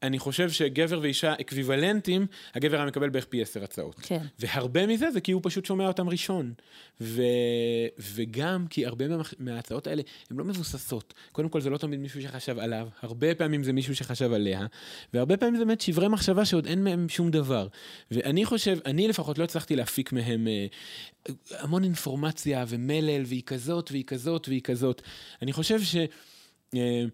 [0.04, 3.96] אני חושב שגבר ואישה אקוויוולנטים, הגבר היה מקבל בערך פי עשר הצעות.
[4.02, 4.26] כן.
[4.40, 6.54] והרבה מזה זה כי הוא פשוט שומע אותם ראשון.
[7.02, 7.22] ו...
[8.00, 9.24] וגם כי הרבה מה...
[9.40, 11.14] מההצעות האלה הן לא מבוססות.
[11.32, 14.66] קודם כל זה לא תמיד מישהו שחשב עליו, הרבה פעמים זה מישהו שחשב עליה,
[15.14, 17.68] והרבה פעמים זה באמת שברי מחשבה שעוד אין מהם שום דבר.
[18.12, 20.66] ואני חושב, אני לפחות לא הצלחתי להפיק מהם אה,
[21.60, 25.02] המון אינפורמציה ומלל, והיא כזאת והיא כזאת והיא כזאת.
[25.42, 25.96] אני חושב ש...
[26.76, 27.06] אה,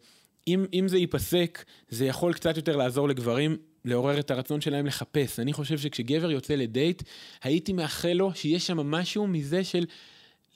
[0.48, 5.40] אם, אם זה ייפסק, זה יכול קצת יותר לעזור לגברים לעורר את הרצון שלהם לחפש.
[5.40, 7.04] אני חושב שכשגבר יוצא לדייט,
[7.44, 9.86] הייתי מאחל לו שיש שם משהו מזה של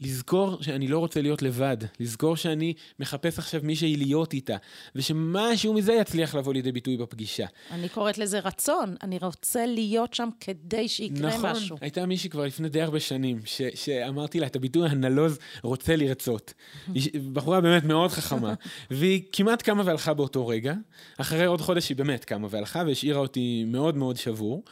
[0.03, 4.55] לזכור שאני לא רוצה להיות לבד, לזכור שאני מחפש עכשיו מישהי להיות איתה,
[4.95, 7.45] ושמשהו מזה יצליח לבוא לידי ביטוי בפגישה.
[7.71, 11.65] אני קוראת לזה רצון, אני רוצה להיות שם כדי שיקרה נכון, משהו.
[11.65, 15.95] נכון, הייתה מישהי כבר לפני די הרבה שנים, ש- שאמרתי לה את הביטוי הנלוז רוצה
[15.95, 16.53] לרצות.
[17.33, 18.53] בחורה באמת מאוד חכמה,
[18.91, 20.73] והיא כמעט קמה והלכה באותו רגע,
[21.17, 24.63] אחרי עוד חודש היא באמת קמה והלכה והשאירה אותי מאוד מאוד שבור,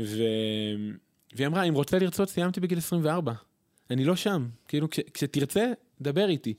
[0.00, 0.22] ו...
[1.34, 3.32] והיא אמרה, אם רוצה לרצות, סיימתי בגיל 24.
[3.90, 4.48] אני לא שם.
[4.68, 6.54] כאילו, כש, כשתרצה, דבר איתי.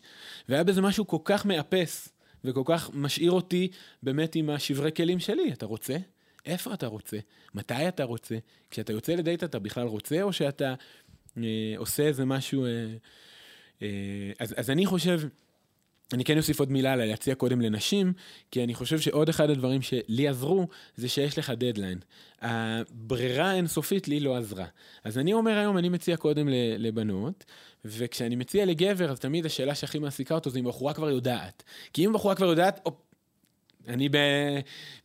[0.49, 2.09] והיה בזה משהו כל כך מאפס,
[2.43, 3.67] וכל כך משאיר אותי
[4.03, 5.53] באמת עם השברי כלים שלי.
[5.53, 5.97] אתה רוצה?
[6.45, 7.17] איפה אתה רוצה?
[7.53, 8.35] מתי אתה רוצה?
[8.69, 10.73] כשאתה יוצא לדייט אתה בכלל רוצה, או שאתה
[11.37, 12.65] אה, עושה איזה משהו...
[12.65, 12.69] אה,
[13.81, 15.21] אה, אז, אז אני חושב...
[16.13, 18.13] אני כן אוסיף עוד מילה על להציע קודם לנשים,
[18.51, 21.99] כי אני חושב שעוד אחד הדברים שלי עזרו, זה שיש לך דדליין.
[22.41, 24.65] הברירה האינסופית לי לא עזרה.
[25.03, 27.45] אז אני אומר היום, אני מציע קודם לבנות,
[27.85, 31.63] וכשאני מציע לגבר, אז תמיד השאלה שהכי מעסיקה אותו זה אם בחורה כבר יודעת.
[31.93, 32.87] כי אם בחורה כבר יודעת,
[33.87, 34.17] אני ב...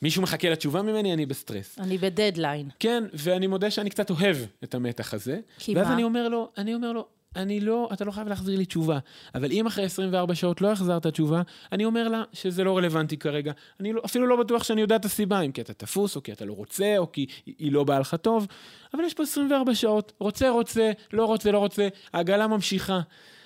[0.02, 1.78] מישהו מחכה לתשובה ממני, אני בסטרס.
[1.78, 2.68] אני בדדליין.
[2.78, 5.40] כן, ואני מודה שאני קצת אוהב את המתח הזה.
[5.58, 5.94] כי ואז מה?
[5.94, 8.98] אני אומר לו, אני אומר לו, אני לא, אתה לא חייב להחזיר לי תשובה.
[9.34, 11.42] אבל אם אחרי 24 שעות לא החזרת תשובה,
[11.72, 13.52] אני אומר לה שזה לא רלוונטי כרגע.
[13.80, 16.32] אני לא, אפילו לא בטוח שאני יודע את הסיבה, אם כי אתה תפוס, או כי
[16.32, 18.46] אתה לא רוצה, או כי היא לא באה לך טוב,
[18.94, 20.12] אבל יש פה 24 שעות.
[20.20, 23.00] רוצה, רוצה, לא רוצה, לא רוצה, העגלה ממשיכה.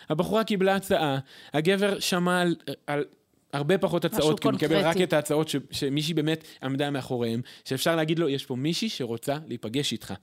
[0.09, 1.19] הבחורה קיבלה הצעה,
[1.53, 3.05] הגבר שמע על, על
[3.53, 7.97] הרבה פחות הצעות, כי הוא מקבל רק את ההצעות ש, שמישהי באמת עמדה מאחוריהם, שאפשר
[7.97, 10.15] להגיד לו, יש פה מישהי שרוצה להיפגש איתך.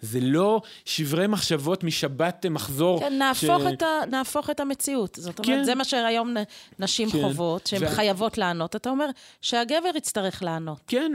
[0.00, 3.00] זה לא שברי מחשבות משבת מחזור.
[3.00, 3.72] כן, נהפוך, ש...
[3.72, 5.18] את, ה, נהפוך את המציאות.
[5.20, 5.64] זאת אומרת, כן.
[5.64, 6.34] זה מה שהיום
[6.78, 7.20] נשים כן.
[7.20, 7.88] חוות, שהן ו...
[7.88, 8.76] חייבות לענות.
[8.76, 9.06] אתה אומר
[9.40, 10.80] שהגבר יצטרך לענות.
[10.86, 11.12] כן,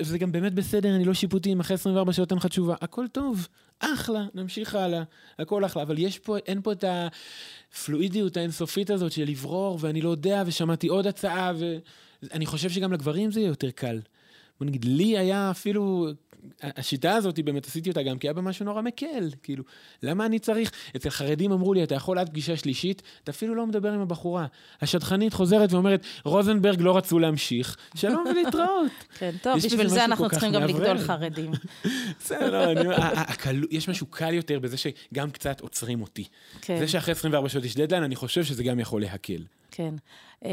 [0.00, 2.74] וזה גם באמת בסדר, אני לא שיפוטי אם אחרי 24 שעות אין לך תשובה.
[2.80, 3.48] הכל טוב,
[3.80, 5.02] אחלה, נמשיך הלאה,
[5.38, 5.82] הכל אחלה.
[5.82, 10.88] אבל יש פה, אין פה את הפלואידיות האינסופית הזאת של לברור, ואני לא יודע, ושמעתי
[10.88, 11.52] עוד הצעה,
[12.22, 14.00] ואני חושב שגם לגברים זה יהיה יותר קל.
[14.60, 16.08] בוא נגיד, לי היה אפילו
[16.62, 19.64] השיטה הזאת, באמת עשיתי אותה גם כי היה בה משהו נורא מקל, כאילו,
[20.02, 20.72] למה אני צריך?
[20.96, 24.46] אצל חרדים אמרו לי, אתה יכול עד פגישה שלישית, אתה אפילו לא מדבר עם הבחורה.
[24.80, 28.92] השדכנית חוזרת ואומרת, רוזנברג לא רצו להמשיך, שלום ולהתראות.
[29.18, 31.50] כן, טוב, בשביל זה אנחנו צריכים גם לגדול חרדים.
[32.20, 32.74] בסדר,
[33.70, 36.24] יש משהו קל יותר בזה שגם קצת עוצרים אותי.
[36.60, 36.78] כן.
[36.78, 39.42] זה שאחרי 24 שעות יש דדליין, אני חושב שזה גם יכול להקל.
[39.70, 39.94] כן.
[40.42, 40.46] Uh,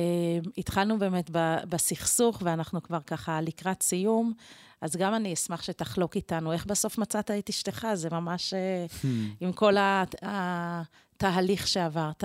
[0.58, 1.30] התחלנו באמת
[1.70, 4.34] בסכסוך, ואנחנו כבר ככה לקראת סיום.
[4.82, 9.06] אז גם אני אשמח שתחלוק איתנו איך בסוף מצאת את אשתך, זה ממש אה, hmm.
[9.40, 9.74] עם כל
[10.22, 12.24] התהליך שעברת.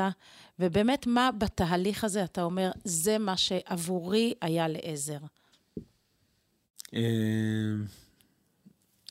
[0.59, 5.19] ובאמת, מה בתהליך הזה אתה אומר, זה מה שעבורי היה לעזר?
[6.95, 7.01] אה,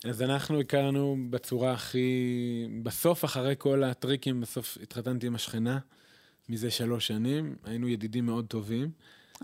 [0.03, 2.67] אז אנחנו הכרנו בצורה הכי...
[2.83, 5.79] בסוף, אחרי כל הטריקים, בסוף התחתנתי עם השכנה,
[6.49, 8.91] מזה שלוש שנים, היינו ידידים מאוד טובים.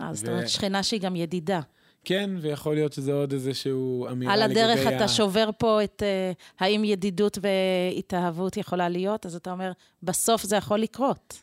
[0.00, 1.60] אה, זאת אומרת, שכנה שהיא גם ידידה.
[2.04, 4.64] כן, ויכול להיות שזה עוד איזשהו אמירה לגבי ה...
[4.64, 9.72] על הדרך אתה שובר פה את uh, האם ידידות והתאהבות יכולה להיות, אז אתה אומר,
[10.02, 11.42] בסוף זה יכול לקרות.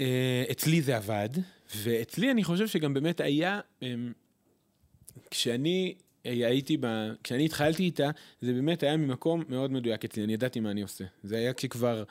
[0.00, 1.28] אה, אצלי זה עבד,
[1.76, 4.12] ואצלי אני חושב שגם באמת היה, אמ,
[5.30, 6.86] כשאני הייתי ב...
[7.24, 11.04] כשאני התחלתי איתה, זה באמת היה ממקום מאוד מדויק אצלי, אני ידעתי מה אני עושה.
[11.22, 12.04] זה היה כשכבר...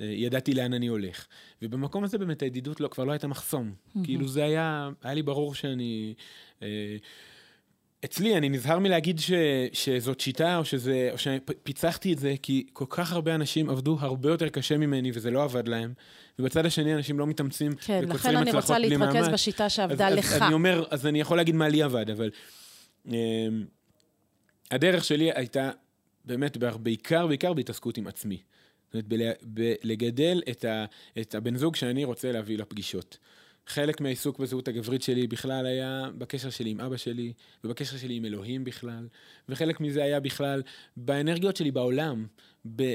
[0.00, 1.26] אה, ידעתי לאן אני הולך.
[1.62, 3.72] ובמקום הזה באמת הידידות לא, כבר לא הייתה מחסום.
[3.72, 3.98] Mm-hmm.
[4.04, 6.14] כאילו זה היה, היה לי ברור שאני...
[6.62, 6.96] אה,
[8.04, 9.32] אצלי, אני נזהר מלהגיד ש,
[9.72, 14.30] שזאת שיטה, או, שזה, או שפיצחתי את זה, כי כל כך הרבה אנשים עבדו הרבה
[14.30, 15.92] יותר קשה ממני, וזה לא עבד להם.
[16.38, 20.32] ובצד השני, אנשים לא מתאמצים כן, לכן אני רוצה להתרכז בשיטה שעבדה אז, לך.
[20.32, 22.30] אז אני אומר, אז אני יכול להגיד מה לי עבד, אבל...
[23.12, 23.48] אה,
[24.70, 25.70] הדרך שלי הייתה
[26.24, 28.38] באמת בעיקר, בעיקר בהתעסקות עם עצמי.
[28.92, 30.84] זאת אומרת, בלגדל את, ה,
[31.20, 33.18] את הבן זוג שאני רוצה להביא לפגישות.
[33.68, 37.32] חלק מהעיסוק בזהות הגברית שלי בכלל היה בקשר שלי עם אבא שלי,
[37.64, 39.08] ובקשר שלי עם אלוהים בכלל,
[39.48, 40.62] וחלק מזה היה בכלל
[40.96, 42.26] באנרגיות שלי בעולם.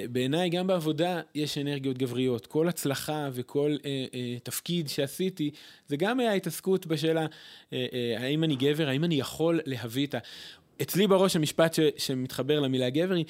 [0.10, 2.48] בעיניי, גם בעבודה יש אנרגיות גבריות.
[2.48, 5.52] כל הצלחה וכל אה, אה, תפקיד שעשיתי,
[5.88, 7.26] זה גם היה התעסקות בשאלה,
[7.74, 10.20] אה, אה, האם אני גבר, האם אני יכול להביא את ה...
[10.82, 13.26] אצלי בראש המשפט ש, שמתחבר למילה גבר היא,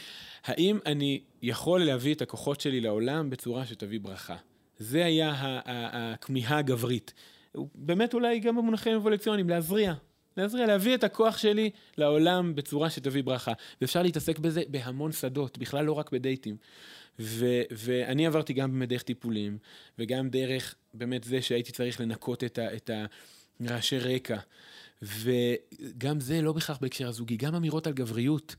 [0.45, 4.35] האם אני יכול להביא את הכוחות שלי לעולם בצורה שתביא ברכה?
[4.77, 5.33] זה היה
[5.65, 7.13] הכמיהה הגברית.
[7.75, 9.93] באמת אולי גם במונחים אבולוציוניים, להזריע.
[10.37, 13.53] להזריע, להביא את הכוח שלי לעולם בצורה שתביא ברכה.
[13.81, 16.57] ואפשר להתעסק בזה בהמון שדות, בכלל לא רק בדייטים.
[17.19, 19.57] ו- ואני עברתי גם באמת דרך טיפולים,
[19.99, 22.89] וגם דרך באמת זה שהייתי צריך לנקות את, ה- את
[23.59, 24.37] הרעשי רקע.
[25.03, 28.55] וגם זה לא בהכרח בהקשר הזוגי, גם אמירות על גבריות,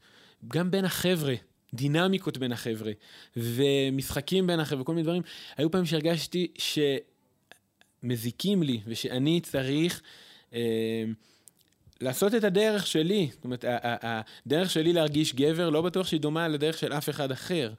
[0.49, 1.35] גם בין החבר'ה,
[1.75, 2.93] דינמיקות בין החבר'ה,
[3.37, 5.23] ומשחקים בין החבר'ה, כל מיני דברים.
[5.57, 6.53] היו פעמים שהרגשתי
[8.03, 10.03] שמזיקים לי, ושאני צריך...
[10.55, 11.05] אה,
[12.01, 16.79] לעשות את הדרך שלי, זאת אומרת, הדרך שלי להרגיש גבר, לא בטוח שהיא דומה לדרך
[16.79, 17.73] של אף אחד אחר.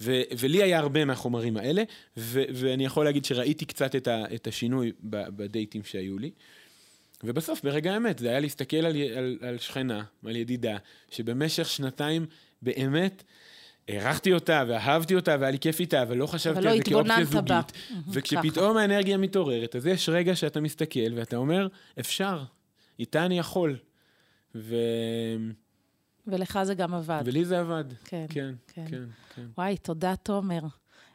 [0.00, 1.82] ו- ולי היה הרבה מהחומרים האלה,
[2.16, 6.30] ו- ואני יכול להגיד שראיתי קצת את, ה- את השינוי בדייטים שהיו לי.
[7.24, 10.76] ובסוף, ברגע האמת, זה היה להסתכל על, על, על שכנה, על ידידה,
[11.10, 12.26] שבמשך שנתיים
[12.62, 13.22] באמת
[13.88, 17.72] הערכתי אותה ואהבתי אותה והיה לי כיף איתה, ולא חשבתי על זה כאופציה זוגית.
[18.08, 21.68] וכשפתאום האנרגיה מתעוררת, אז יש רגע שאתה מסתכל ואתה אומר,
[22.00, 22.44] אפשר,
[22.98, 23.76] איתה אני יכול.
[24.54, 24.76] ו...
[26.26, 27.22] ולך זה גם עבד.
[27.24, 27.84] ולי זה עבד.
[28.04, 28.84] כן, כן, כן.
[28.86, 29.46] כן, כן.
[29.58, 30.60] וואי, תודה, תומר.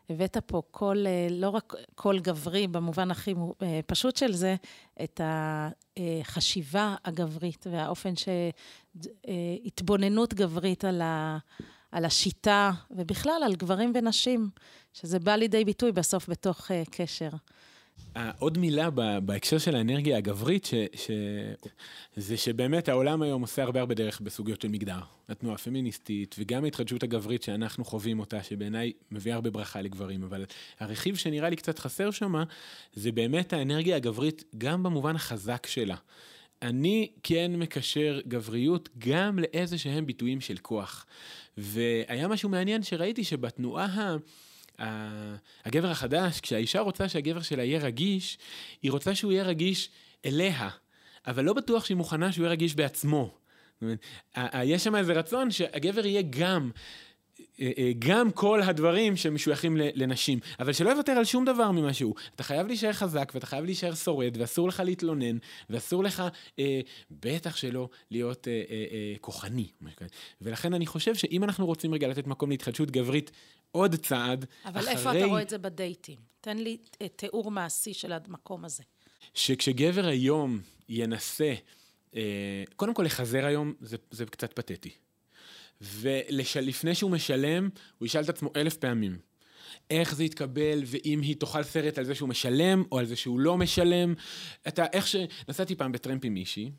[0.10, 4.56] הבאת פה קול, אה, לא רק קול גברי במובן הכי אה, פשוט של זה,
[5.04, 8.14] את החשיבה הגברית והאופן
[8.96, 11.38] שהתבוננות גברית על, ה,
[11.92, 14.50] על השיטה, ובכלל על גברים ונשים,
[14.94, 17.30] שזה בא לידי ביטוי בסוף בתוך אה, קשר.
[18.40, 18.90] עוד מילה
[19.20, 21.12] בהקשר של האנרגיה הגברית, ש, ש,
[22.16, 25.00] זה שבאמת העולם היום עושה הרבה הרבה דרך בסוגיות של מגדר.
[25.30, 30.46] התנועה הפמיניסטית וגם ההתחדשות הגברית שאנחנו חווים אותה, שבעיניי מביאה הרבה ברכה לגברים, אבל
[30.80, 32.44] הרכיב שנראה לי קצת חסר שם,
[32.94, 35.96] זה באמת האנרגיה הגברית גם במובן החזק שלה.
[36.62, 41.06] אני כן מקשר גבריות גם לאיזה שהם ביטויים של כוח.
[41.58, 44.18] והיה משהו מעניין שראיתי שבתנועה ה...
[45.66, 48.38] הגבר החדש, כשהאישה רוצה שהגבר שלה יהיה רגיש,
[48.82, 49.90] היא רוצה שהוא יהיה רגיש
[50.26, 50.70] אליה,
[51.28, 53.38] אבל לא בטוח שהיא מוכנה שהוא יהיה רגיש בעצמו.
[54.64, 56.72] יש שם איזה רצון שהגבר יהיה גם
[57.62, 62.16] אה, אה, גם כל הדברים שמשויכים לנשים, אבל שלא יוותר על שום דבר ממה שהוא.
[62.36, 65.38] אתה חייב להישאר חזק ואתה חייב להישאר שורד ואסור לך להתלונן
[65.70, 66.24] ואסור לך,
[66.60, 66.80] אה,
[67.12, 69.68] בטח שלא, להיות אה, אה, אה, כוחני.
[70.42, 73.32] ולכן אני חושב שאם אנחנו רוצים רגע לתת מקום להתחדשות גברית
[73.72, 74.92] עוד צעד, אבל אחרי...
[74.92, 76.18] אבל איפה אתה רואה את זה בדייטים?
[76.42, 78.84] תן לי אה, תיאור מעשי של המקום הזה.
[79.34, 80.60] שכשגבר היום
[80.90, 81.54] ינסה,
[82.16, 84.92] אה, קודם כל לחזר היום זה, זה קצת פתטי.
[85.82, 89.20] ולפני שהוא משלם, הוא ישאל את עצמו אלף פעמים.
[89.90, 93.40] איך זה יתקבל, ואם היא תאכל סרט על זה שהוא משלם, או על זה שהוא
[93.40, 94.14] לא משלם.
[94.68, 95.16] אתה, איך ש...
[95.50, 96.72] נסעתי פעם בטרמפ עם מישהי,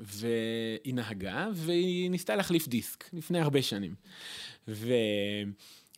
[0.00, 3.94] והיא נהגה, והיא ניסתה להחליף דיסק, לפני הרבה שנים.
[4.68, 4.92] ו...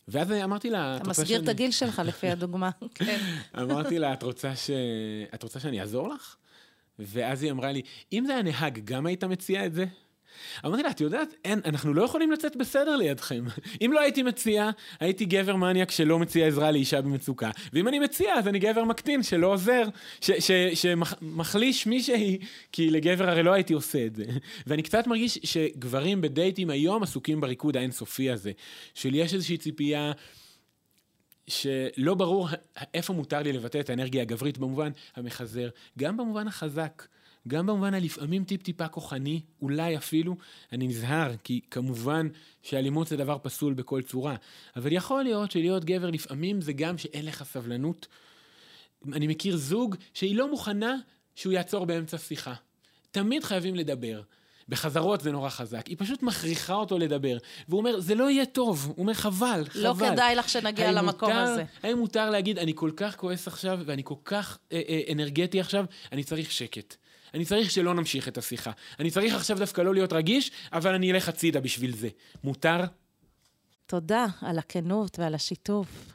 [0.07, 0.97] ואז אמרתי לה...
[0.97, 1.43] אתה מסגיר שאני...
[1.43, 3.19] את הגיל שלך לפי הדוגמה, כן.
[3.59, 4.69] אמרתי לה, את רוצה, ש...
[5.33, 6.35] את רוצה שאני אעזור לך?
[6.99, 7.81] ואז היא אמרה לי,
[8.13, 9.85] אם זה הנהג, גם היית מציע את זה?
[10.65, 13.43] אמרתי לה, את יודעת, אין, אנחנו לא יכולים לצאת בסדר לידכם.
[13.85, 14.69] אם לא הייתי מציע,
[14.99, 17.51] הייתי גבר מניאק שלא מציע עזרה לאישה במצוקה.
[17.73, 19.83] ואם אני מציע, אז אני גבר מקטין שלא עוזר,
[20.73, 22.37] שמחליש מישהי,
[22.71, 24.25] כי לגבר הרי לא הייתי עושה את זה.
[24.67, 28.51] ואני קצת מרגיש שגברים בדייטים היום עסוקים בריקוד האינסופי הזה,
[28.93, 30.11] של יש איזושהי ציפייה...
[31.47, 32.47] שלא ברור
[32.93, 35.69] איפה מותר לי לבטא את האנרגיה הגברית במובן המחזר,
[35.99, 37.03] גם במובן החזק.
[37.47, 40.35] גם במובן הלפעמים טיפ-טיפה כוחני, אולי אפילו,
[40.71, 42.27] אני נזהר, כי כמובן
[42.61, 44.35] שאלימות זה דבר פסול בכל צורה,
[44.75, 48.07] אבל יכול להיות שלהיות גבר לפעמים זה גם שאין לך סבלנות.
[49.13, 50.95] אני מכיר זוג שהיא לא מוכנה
[51.35, 52.53] שהוא יעצור באמצע שיחה.
[53.11, 54.21] תמיד חייבים לדבר.
[54.69, 57.37] בחזרות זה נורא חזק, היא פשוט מכריחה אותו לדבר.
[57.67, 60.07] והוא אומר, זה לא יהיה טוב, הוא אומר, חבל, לא חבל.
[60.07, 61.63] לא כדאי לך שנגיע למקום מותר, הזה.
[61.83, 65.85] האם מותר להגיד, אני כל כך כועס עכשיו, ואני כל כך אה, אה, אנרגטי עכשיו,
[66.11, 66.95] אני צריך שקט.
[67.33, 68.71] אני צריך שלא נמשיך את השיחה.
[68.99, 72.09] אני צריך עכשיו דווקא לא להיות רגיש, אבל אני אלך הצידה בשביל זה.
[72.43, 72.81] מותר?
[73.85, 76.13] תודה על הכנות ועל השיתוף.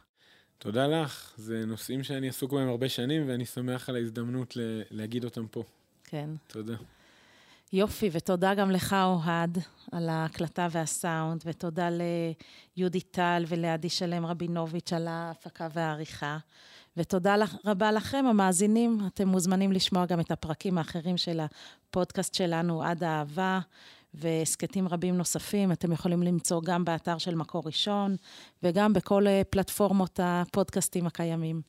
[0.59, 1.33] תודה לך.
[1.37, 5.63] זה נושאים שאני עסוק בהם הרבה שנים, ואני שמח על ההזדמנות ל- להגיד אותם פה.
[6.05, 6.31] כן.
[6.47, 6.75] תודה.
[7.73, 9.59] יופי, ותודה גם לך, אוהד,
[9.93, 11.89] על ההקלטה והסאונד, ותודה
[12.77, 16.39] ליהודי טל ולעדי שלם רבינוביץ' על ההפקה והעריכה.
[16.97, 17.35] ותודה
[17.65, 18.99] רבה לכם, המאזינים.
[19.07, 23.61] אתם מוזמנים לשמוע גם את הפרקים האחרים של הפודקאסט שלנו, עד האהבה,
[24.15, 25.73] והסכתים רבים נוספים.
[25.73, 28.17] אתם יכולים למצוא גם באתר של מקור ראשון,
[28.63, 31.63] וגם בכל אה, פלטפורמות הפודקאסטים הקיימים.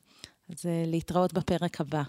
[0.50, 2.04] אז אה, להתראות בפרק הבא.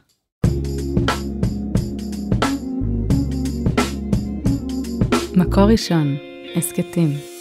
[5.36, 6.16] מקור ראשון,
[6.56, 7.37] הסכתים.